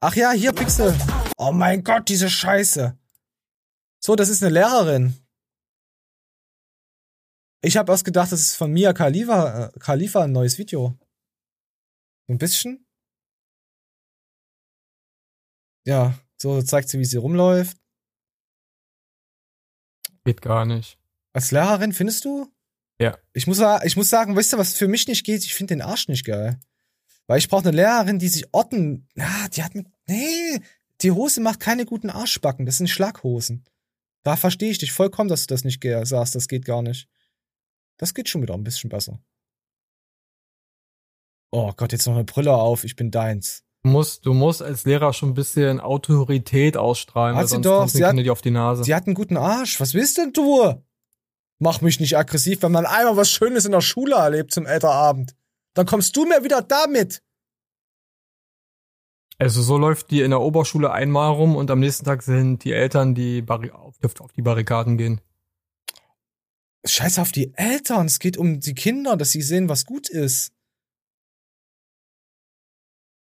[0.00, 0.94] Ach ja, hier Pixel.
[1.36, 2.96] Oh mein Gott, diese Scheiße.
[3.98, 5.14] So, das ist eine Lehrerin.
[7.62, 10.98] Ich habe erst gedacht, das ist von Mia Khalifa, äh, Khalifa ein neues Video.
[12.26, 12.86] So ein bisschen.
[15.84, 17.78] Ja, so zeigt sie, wie sie rumläuft.
[20.24, 20.98] Geht gar nicht.
[21.32, 22.52] Als Lehrerin findest du?
[22.98, 23.16] Ja.
[23.32, 25.44] Ich muss, ich muss sagen, weißt du, was für mich nicht geht?
[25.44, 26.58] Ich finde den Arsch nicht geil.
[27.26, 29.08] Weil ich brauche eine Lehrerin, die sich orten.
[29.14, 29.86] Ja, die hat mit.
[30.06, 30.60] Nee,
[31.02, 32.66] die Hose macht keine guten Arschbacken.
[32.66, 33.64] Das sind Schlaghosen.
[34.22, 36.34] Da verstehe ich dich vollkommen, dass du das nicht sagst.
[36.34, 37.08] Das geht gar nicht.
[37.98, 39.20] Das geht schon wieder ein bisschen besser.
[41.52, 42.84] Oh Gott, jetzt noch eine Brille auf.
[42.84, 43.62] Ich bin deins.
[43.84, 47.88] Du musst, du musst als Lehrer schon ein bisschen Autorität ausstrahlen, Hat sie doch.
[47.88, 48.84] Sie hat- die auf die Nase.
[48.84, 49.80] Sie hat einen guten Arsch.
[49.80, 50.82] Was willst denn du?
[51.58, 55.34] Mach mich nicht aggressiv, wenn man einmal was Schönes in der Schule erlebt zum Elterabend.
[55.74, 57.22] Dann kommst du mir wieder damit.
[59.38, 62.72] Also so läuft die in der Oberschule einmal rum und am nächsten Tag sind die
[62.72, 63.96] Eltern, die Barri auf
[64.34, 65.20] die Barrikaden gehen.
[66.86, 68.06] Scheiß auf die Eltern.
[68.06, 70.52] Es geht um die Kinder, dass sie sehen, was gut ist.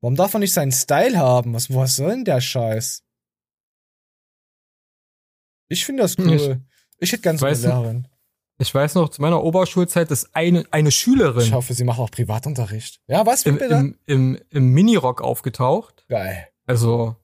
[0.03, 1.53] Warum darf man nicht seinen Style haben?
[1.53, 3.03] Was, was soll denn der Scheiß?
[5.69, 6.61] Ich finde das cool.
[6.99, 8.09] Ich, hätte ganz du- Lehrerin.
[8.59, 12.11] Ich weiß noch, zu meiner Oberschulzeit ist eine, eine Schülerin Ich hoffe, sie macht auch
[12.11, 13.01] Privatunterricht.
[13.07, 16.05] Ja, was im, im, im, im Minirock aufgetaucht.
[16.09, 16.47] Geil.
[16.67, 17.17] Also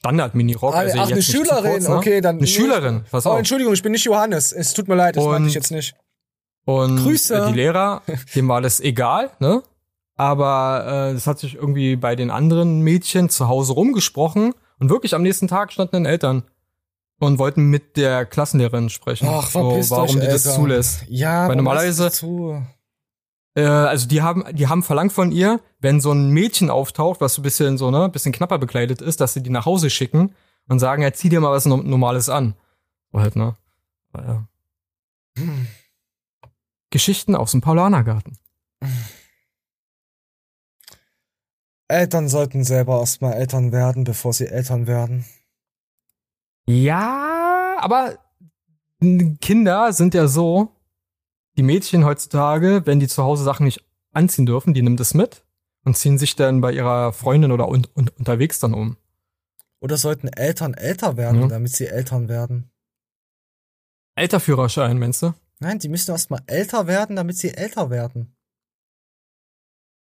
[0.00, 0.74] Standard-Minirock.
[0.74, 1.70] Ah, also ach, eine Schülerin.
[1.72, 1.96] kurz, ne?
[1.96, 2.38] Okay, dann.
[2.38, 3.38] Eine Schülerin, pass Oh, auf.
[3.38, 4.52] Entschuldigung, ich bin nicht Johannes.
[4.52, 5.94] Es tut mir leid, das meinte ich jetzt nicht.
[6.64, 7.46] Und Grüße.
[7.50, 8.02] die Lehrer,
[8.34, 9.62] dem war das egal, ne?
[10.16, 15.14] Aber äh, das hat sich irgendwie bei den anderen Mädchen zu Hause rumgesprochen und wirklich
[15.14, 16.42] am nächsten Tag standen dann Eltern
[17.18, 19.28] und wollten mit der Klassenlehrerin sprechen.
[19.30, 20.60] Ach, so, warum euch, die das Eltern.
[20.60, 21.04] zulässt.
[21.08, 22.62] Ja, Weil normalerweise, zu?
[23.54, 27.34] Äh, also die haben, die haben verlangt von ihr, wenn so ein Mädchen auftaucht, was
[27.34, 30.34] so ein bisschen so, ne, bisschen knapper bekleidet ist, dass sie die nach Hause schicken
[30.68, 32.54] und sagen, ja, zieh dir mal was No- Normales an.
[33.12, 33.56] So halt, ne?
[34.12, 34.48] Aber, ja.
[35.38, 35.66] Hm.
[36.90, 38.38] Geschichten aus dem Paulanergarten.
[41.88, 45.24] Eltern sollten selber erstmal Eltern werden, bevor sie Eltern werden.
[46.66, 48.18] Ja, aber
[49.40, 50.76] Kinder sind ja so,
[51.60, 53.84] die Mädchen heutzutage, wenn die zu Hause Sachen nicht
[54.14, 55.44] anziehen dürfen, die nimmt es mit
[55.84, 58.96] und ziehen sich dann bei ihrer Freundin oder un un unterwegs dann um.
[59.82, 61.48] Oder sollten Eltern älter werden, Ja.
[61.48, 62.70] damit sie Eltern werden?
[64.14, 65.34] Älterführerschein, meinst du?
[65.58, 68.34] Nein, die müssen erstmal älter werden, damit sie älter werden.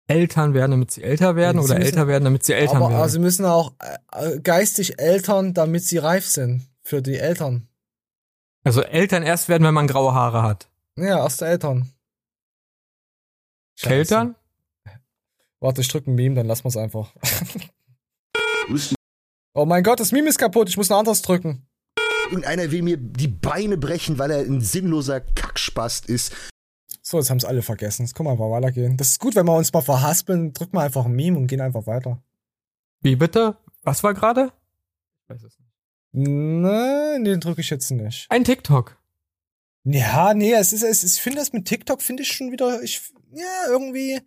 [0.07, 2.89] Eltern werden, damit sie älter werden sie oder müssen- älter werden, damit sie Eltern Aber
[2.89, 3.01] werden?
[3.01, 3.73] also sie müssen auch
[4.11, 6.67] äh, geistig Eltern, damit sie reif sind.
[6.83, 7.67] Für die Eltern.
[8.63, 10.68] also Eltern erst werden, wenn man graue Haare hat.
[10.99, 11.89] Ja, erste Eltern.
[13.75, 13.89] Scheiße.
[13.89, 14.35] Keltern?
[15.61, 17.13] Warte, ich drücke ein Meme, dann lassen wir es einfach.
[19.53, 21.65] oh mein Gott, das Meme ist kaputt, ich muss ein anderes drücken.
[22.25, 26.33] Irgendeiner will mir die Beine brechen, weil er ein sinnloser Kackspast ist.
[27.01, 28.03] So, jetzt haben es alle vergessen.
[28.03, 28.95] Jetzt können wir einfach weitergehen.
[28.95, 31.61] Das ist gut, wenn wir uns mal verhaspeln, drücken wir einfach ein Meme und gehen
[31.61, 32.21] einfach weiter.
[33.01, 33.57] Wie bitte?
[33.81, 34.51] Was war gerade?
[35.23, 35.71] Ich weiß es nicht.
[36.11, 38.27] Nein, den drücke ich jetzt nicht.
[38.29, 38.98] Ein TikTok.
[39.85, 42.81] Ja, nee, es ist, es ist, ich finde das mit TikTok finde ich schon wieder,
[42.83, 43.01] ich,
[43.33, 44.19] ja, irgendwie,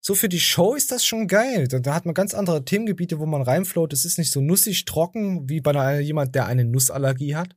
[0.00, 1.66] so für die Show ist das schon geil.
[1.66, 3.92] Da, da hat man ganz andere Themengebiete, wo man reinfloat.
[3.92, 7.56] Es ist nicht so nussig trocken, wie bei einer, jemand, der eine Nussallergie hat.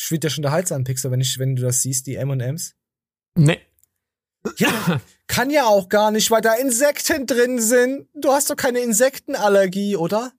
[0.00, 2.74] Schwillt ja schon der Hals an, Pixel, wenn ich, wenn du das siehst, die M&M's.
[3.36, 3.60] Nee.
[4.58, 8.08] Ja, kann ja auch gar nicht, weil da Insekten drin sind.
[8.14, 10.32] Du hast doch keine Insektenallergie, oder?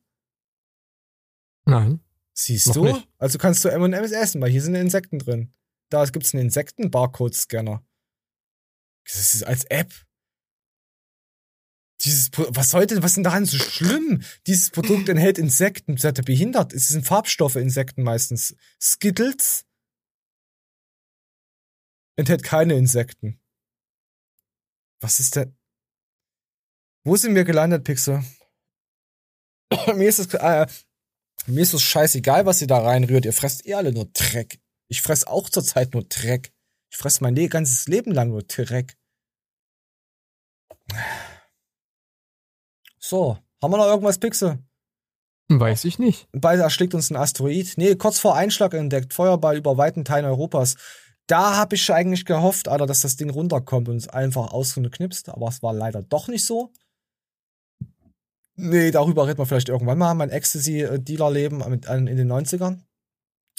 [1.66, 2.02] Nein.
[2.38, 2.84] Siehst Noch du?
[2.86, 3.08] nicht.
[3.18, 5.52] Also kannst du M&M's essen, weil hier sind Insekten drin.
[5.90, 7.84] Da gibt's einen Insekten-Barcode-Scanner.
[9.06, 9.92] Das ist als App.
[12.02, 14.22] Dieses, was soll denn, was ist denn daran so schlimm?
[14.46, 15.98] Dieses Produkt enthält Insekten.
[15.98, 16.74] Seid ihr behindert?
[16.74, 18.56] Es sind Farbstoffe, Insekten meistens.
[18.80, 19.66] Skittles
[22.18, 23.42] enthält keine Insekten.
[25.00, 25.58] Was ist denn?
[27.04, 28.24] Wo sind wir gelandet, Pixel?
[29.96, 30.68] mir ist es, äh,
[31.48, 33.26] mir ist es scheißegal, was ihr da reinrührt.
[33.26, 34.60] Ihr fresst eh alle nur Dreck.
[34.88, 36.52] Ich fress auch zurzeit nur Dreck.
[36.90, 38.98] Ich fress mein ganzes Leben lang nur Dreck.
[43.00, 44.60] So, haben wir noch irgendwas, Pixel?
[45.50, 46.28] Weiß ich nicht.
[46.34, 47.74] Bald erschlägt uns ein Asteroid.
[47.78, 49.14] Nee, kurz vor Einschlag entdeckt.
[49.14, 50.76] Feuerball über weiten Teilen Europas.
[51.26, 55.30] Da habe ich eigentlich gehofft, Alter, dass das Ding runterkommt und es einfach ausgeknipst.
[55.30, 56.72] Aber es war leider doch nicht so.
[58.60, 60.16] Nee, darüber reden wir vielleicht irgendwann mal.
[60.16, 62.82] Mein Ecstasy-Dealer-Leben in den 90ern.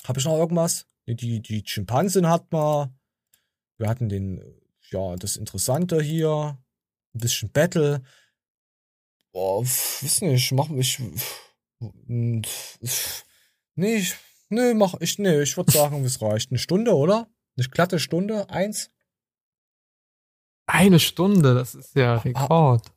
[0.05, 0.87] Habe ich noch irgendwas?
[1.07, 2.93] Die, die Schimpansen hatten wir.
[3.79, 4.43] Wir hatten den,
[4.91, 6.59] ja, das Interessante hier.
[7.15, 8.03] Ein bisschen Battle.
[9.33, 11.01] Boah, weiß nicht, mach mich.
[11.79, 12.43] Nee,
[13.81, 14.17] ich,
[14.49, 16.51] nee, mach ich, nee, ich würde sagen, es reicht.
[16.51, 17.31] Eine Stunde, oder?
[17.57, 18.51] Eine glatte Stunde?
[18.51, 18.91] Eins?
[20.67, 22.93] Eine Stunde, das ist ja Rekord.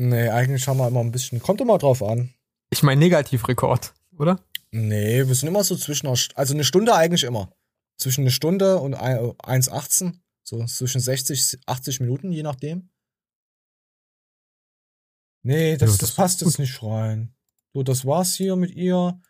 [0.00, 1.40] Nee, eigentlich haben wir immer ein bisschen.
[1.40, 2.32] Kommt immer drauf an.
[2.70, 4.40] Ich meine Negativrekord, oder?
[4.70, 7.52] Nee, wir sind immer so zwischen einer, also eine Stunde eigentlich immer.
[7.96, 10.20] Zwischen eine Stunde und ein- 1,18.
[10.44, 12.90] So zwischen 60, 80 Minuten, je nachdem.
[15.42, 17.34] Nee, das, Ja, das, das passt jetzt nicht rein.
[17.74, 19.20] So, das war's hier mit ihr.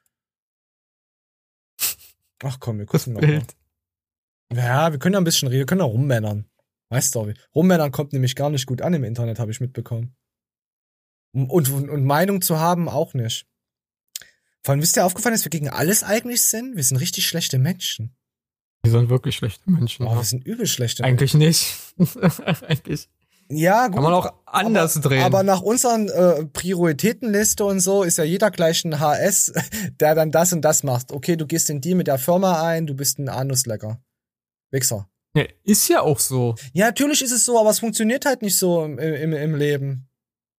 [2.43, 3.27] Ach komm, wir gucken noch mal.
[3.27, 3.57] Bild.
[4.53, 6.49] Ja, wir können ja ein bisschen reden, wir können ja rummännern.
[6.91, 10.15] Weißt du, rummännern kommt nämlich gar nicht gut an im Internet, habe ich mitbekommen.
[11.47, 13.47] Und, und, und Meinung zu haben auch nicht.
[14.63, 16.77] Vor allem, wisst ihr aufgefallen, dass wir gegen alles eigentlich sind?
[16.77, 18.17] Wir sind richtig schlechte Menschen.
[18.83, 20.07] Wir sind wirklich schlechte Menschen.
[20.07, 20.17] Oh, ja.
[20.17, 21.75] wir sind übel schlechte Eigentlich nicht.
[22.67, 23.09] Eigentlich.
[23.51, 23.95] Ja, gut.
[23.95, 25.23] Kann man auch anders aber, drehen.
[25.23, 29.53] Aber nach unseren äh, Prioritätenliste und so ist ja jeder gleich ein HS,
[30.01, 31.13] der dann das und das macht.
[31.13, 34.01] Okay, du gehst in die mit der Firma ein, du bist ein Anuslecker.
[34.71, 35.09] Wichser.
[35.35, 36.57] Ja, ist ja auch so.
[36.73, 40.08] Ja, natürlich ist es so, aber es funktioniert halt nicht so im, im, im Leben.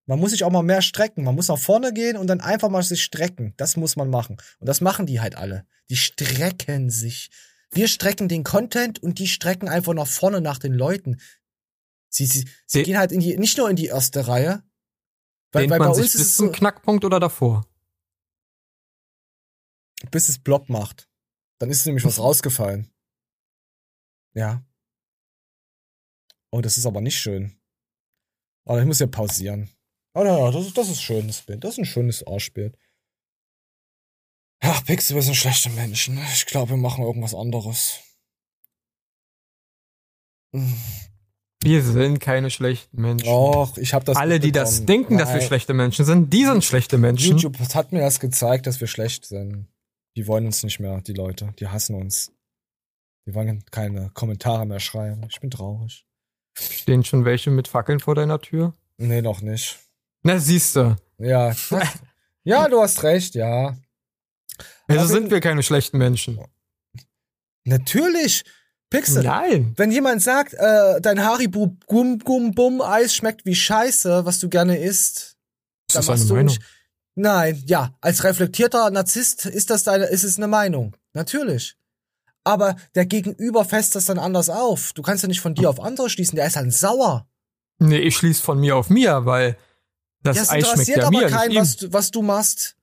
[0.09, 1.23] Man muss sich auch mal mehr strecken.
[1.23, 3.53] Man muss nach vorne gehen und dann einfach mal sich strecken.
[3.57, 4.37] Das muss man machen.
[4.57, 5.67] Und das machen die halt alle.
[5.91, 7.29] Die strecken sich.
[7.69, 11.21] Wir strecken den Content und die strecken einfach nach vorne nach den Leuten.
[12.09, 14.63] Sie, sie, sie gehen halt in die, nicht nur in die erste Reihe.
[15.51, 17.67] Weil, weil bei man uns sich ist bis es zum so, Knackpunkt oder davor?
[20.09, 21.07] bis es Blob macht.
[21.59, 22.91] Dann ist nämlich was rausgefallen.
[24.33, 24.65] Ja.
[26.49, 27.61] Oh, das ist aber nicht schön.
[28.65, 29.69] Aber ich muss ja pausieren.
[30.15, 31.63] Oh, ja, ja, das, ist- das ist schön, das Bild.
[31.63, 32.77] Das ist ein schönes Arschbild.
[34.61, 36.17] Ach, Pixel, wir sind schlechte Menschen.
[36.33, 37.99] Ich glaube, wir machen irgendwas anderes.
[41.61, 43.27] Wir sind keine schlechten Menschen.
[43.29, 45.47] Och, ich habe das Alle, die das denken, dass wir Nein.
[45.47, 47.31] schlechte Menschen sind, die sind schlechte Menschen.
[47.37, 49.67] YouTube hat mir das gezeigt, dass wir schlecht sind.
[50.15, 51.53] Die wollen uns nicht mehr, die Leute.
[51.59, 52.31] Die hassen uns.
[53.27, 55.25] Die wollen keine Kommentare mehr schreiben.
[55.29, 56.05] Ich bin traurig.
[56.57, 58.73] Stehen schon welche mit Fackeln vor deiner Tür?
[58.97, 59.77] Nee, noch nicht.
[60.23, 60.97] Na, siehste.
[61.17, 61.53] Ja.
[62.43, 63.75] ja, du hast recht, ja.
[64.87, 66.39] Also Aber sind wir keine schlechten Menschen.
[67.65, 68.43] Natürlich.
[68.89, 69.23] Pixel.
[69.23, 69.73] Nein.
[69.77, 74.49] Wenn jemand sagt, äh, dein Haribo Gum Gum Bum Eis schmeckt wie Scheiße, was du
[74.49, 75.37] gerne isst,
[75.87, 76.47] Ist dann das eine machst du Meinung?
[76.47, 76.61] nicht-
[77.15, 80.95] Nein, ja, als reflektierter Narzisst ist das deine, ist es eine Meinung.
[81.13, 81.75] Natürlich.
[82.45, 84.93] Aber der Gegenüber fässt das dann anders auf.
[84.93, 87.27] Du kannst ja nicht von dir auf andere schließen, der ist dann sauer.
[87.79, 89.57] Nee, ich schließe von mir auf mir, weil
[90.23, 91.55] das ja, es Eis schmeckt interessiert ja aber mir, nicht ihm.
[91.61, 92.75] was du, was du machst.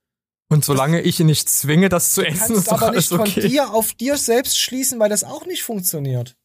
[0.49, 3.41] Und solange ich ihn nicht zwinge, das zu essen, ist doch aber alles nicht okay.
[3.41, 6.37] von dir auf dir selbst schließen, weil das auch nicht funktioniert.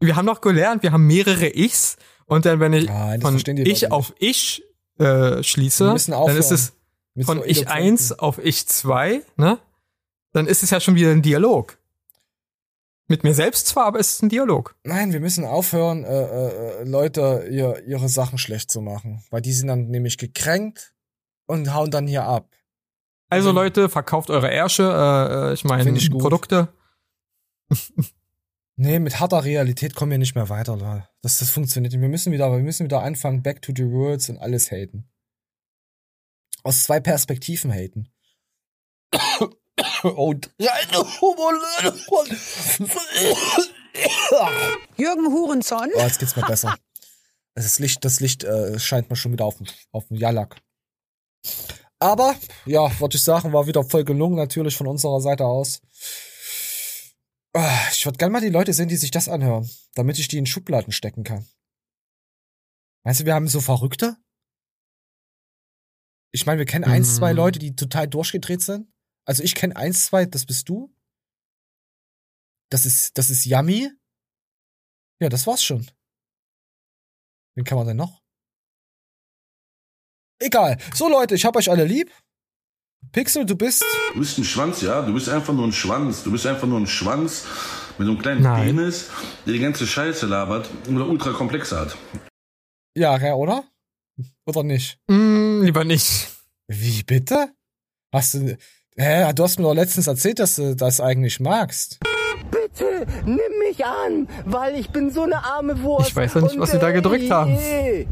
[0.00, 3.56] Wir haben doch gelernt, wir haben mehrere Ichs und dann, wenn ich Nein, das von
[3.58, 4.62] ich Leute auf ich
[4.98, 6.72] äh, schließe, dann ist es
[7.24, 7.68] von ich Eloquenten.
[7.68, 9.58] 1 auf ich 2, ne?
[10.32, 11.76] Dann ist es ja schon wieder ein Dialog.
[13.12, 14.74] Mit mir selbst zwar, aber es ist ein Dialog.
[14.84, 19.22] Nein, wir müssen aufhören, äh, äh, Leute ihr, ihre Sachen schlecht zu machen.
[19.28, 20.94] Weil die sind dann nämlich gekränkt
[21.44, 22.48] und hauen dann hier ab.
[23.28, 25.92] Also Leute, verkauft eure Ärsche, äh, äh, ich meine.
[25.92, 26.72] Produkte.
[28.76, 31.06] Nee, mit harter Realität kommen wir nicht mehr weiter, Leute.
[31.20, 32.00] Das, das funktioniert nicht.
[32.00, 35.06] Wir müssen wieder, wir müssen wieder anfangen, back to the roots und alles haten.
[36.62, 38.08] Aus zwei Perspektiven haten.
[40.04, 40.34] Oh,
[44.96, 45.90] Jürgen Hurenson.
[45.94, 46.74] Oh, jetzt geht's mir besser.
[47.54, 49.56] Das Licht, das Licht äh, scheint mir schon wieder auf,
[49.90, 50.60] auf den Jalak.
[51.98, 52.34] Aber,
[52.66, 55.80] ja, wollte ich sagen, war wieder voll gelungen, natürlich von unserer Seite aus.
[57.54, 60.38] Ah, Ich würde gerne mal die Leute sehen, die sich das anhören, damit ich die
[60.38, 61.46] in Schubladen stecken kann.
[63.04, 64.16] Meinst du, wir haben so Verrückte?
[66.32, 67.36] Ich meine, wir kennen eins, zwei Mm.
[67.36, 68.88] Leute, die total durchgedreht sind.
[69.24, 70.94] Also ich kenne eins, zwei, das bist du.
[72.70, 73.90] Das ist, das ist Yummy.
[75.20, 75.90] Ja, das war's schon.
[77.54, 78.22] Wen kann man denn noch?
[80.40, 80.78] Egal.
[80.94, 82.10] So Leute, ich hab euch alle lieb.
[83.12, 83.84] Pixel, du bist.
[84.14, 85.02] Du bist ein Schwanz, ja.
[85.02, 86.22] Du bist einfach nur ein Schwanz.
[86.24, 87.44] Du bist einfach nur ein Schwanz
[87.98, 88.64] mit so einem kleinen Nein.
[88.64, 89.10] Penis,
[89.44, 91.96] der die ganze Scheiße labert und ultra komplexe hat.
[92.96, 93.64] Ja, ja, oder?
[94.46, 94.98] Oder nicht?
[95.08, 96.28] Mm, lieber nicht.
[96.68, 97.54] Wie bitte?
[98.12, 98.56] Hast du.
[98.96, 101.98] Hä, du hast mir doch letztens erzählt, dass du das eigentlich magst.
[102.50, 106.10] Bitte, nimm mich an, weil ich bin so eine arme Wurst.
[106.10, 107.56] Ich weiß ja nicht, was sie da gedrückt haben.
[107.56, 108.04] Hä?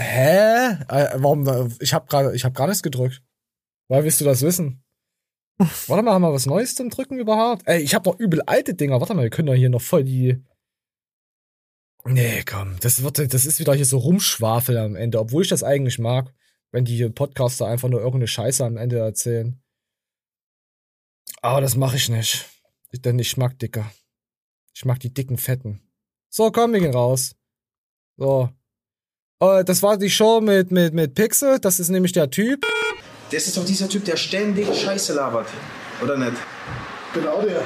[0.00, 1.46] Äh, warum?
[1.46, 3.22] äh, Ich hab gerade, ich hab gar nichts gedrückt.
[3.88, 4.82] Woher willst du das wissen?
[5.86, 7.62] Warte mal, haben wir was Neues zum Drücken überhaupt?
[7.66, 8.98] Ey, ich hab noch übel alte Dinger.
[9.00, 10.42] Warte mal, wir können doch hier noch voll die.
[12.04, 15.62] Nee, komm, das wird, das ist wieder hier so Rumschwafel am Ende, obwohl ich das
[15.62, 16.32] eigentlich mag,
[16.72, 19.61] wenn die Podcaster einfach nur irgendeine Scheiße am Ende erzählen.
[21.42, 22.48] Aber das mache ich nicht.
[22.92, 23.90] Denn ich mag Dicker.
[24.74, 25.80] Ich mag die dicken Fetten.
[26.30, 27.34] So, komm, wir gehen raus.
[28.16, 28.48] So.
[29.40, 31.58] Äh, das war die Show mit, mit, mit Pixel.
[31.58, 32.64] Das ist nämlich der Typ.
[33.30, 35.48] Das ist doch dieser Typ, der ständig Scheiße labert.
[36.02, 36.36] Oder nicht?
[37.12, 37.62] Genau der.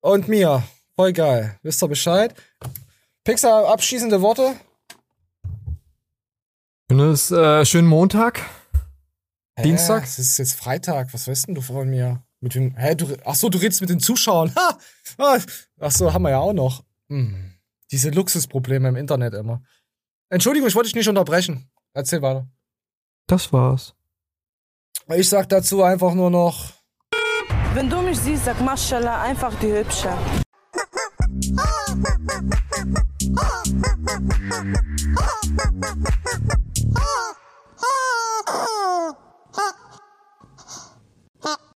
[0.00, 0.62] Und mir.
[0.94, 1.58] Voll geil.
[1.62, 2.34] Wisst ihr Bescheid?
[3.24, 4.54] Pixel, abschließende Worte?
[6.90, 8.40] Schönes, äh, schönen Montag.
[9.62, 10.02] Dienstag?
[10.02, 11.12] Hä, es ist jetzt Freitag.
[11.12, 12.22] Was weißt denn du von mir?
[12.40, 12.76] Mit wem?
[12.76, 14.52] Hä, du, ach so, du redest mit den Zuschauern.
[14.56, 14.78] Ha!
[15.18, 15.38] Ah,
[15.80, 16.84] Ach so, haben wir ja auch noch.
[17.08, 17.54] Hm.
[17.90, 19.62] Diese Luxusprobleme im Internet immer.
[20.28, 21.70] Entschuldigung, ich wollte dich nicht unterbrechen.
[21.94, 22.46] Erzähl weiter.
[23.26, 23.94] Das war's.
[25.08, 26.72] Ich sag dazu einfach nur noch.
[27.74, 30.10] Wenn du mich siehst, sag Maschallah, einfach die Hübsche.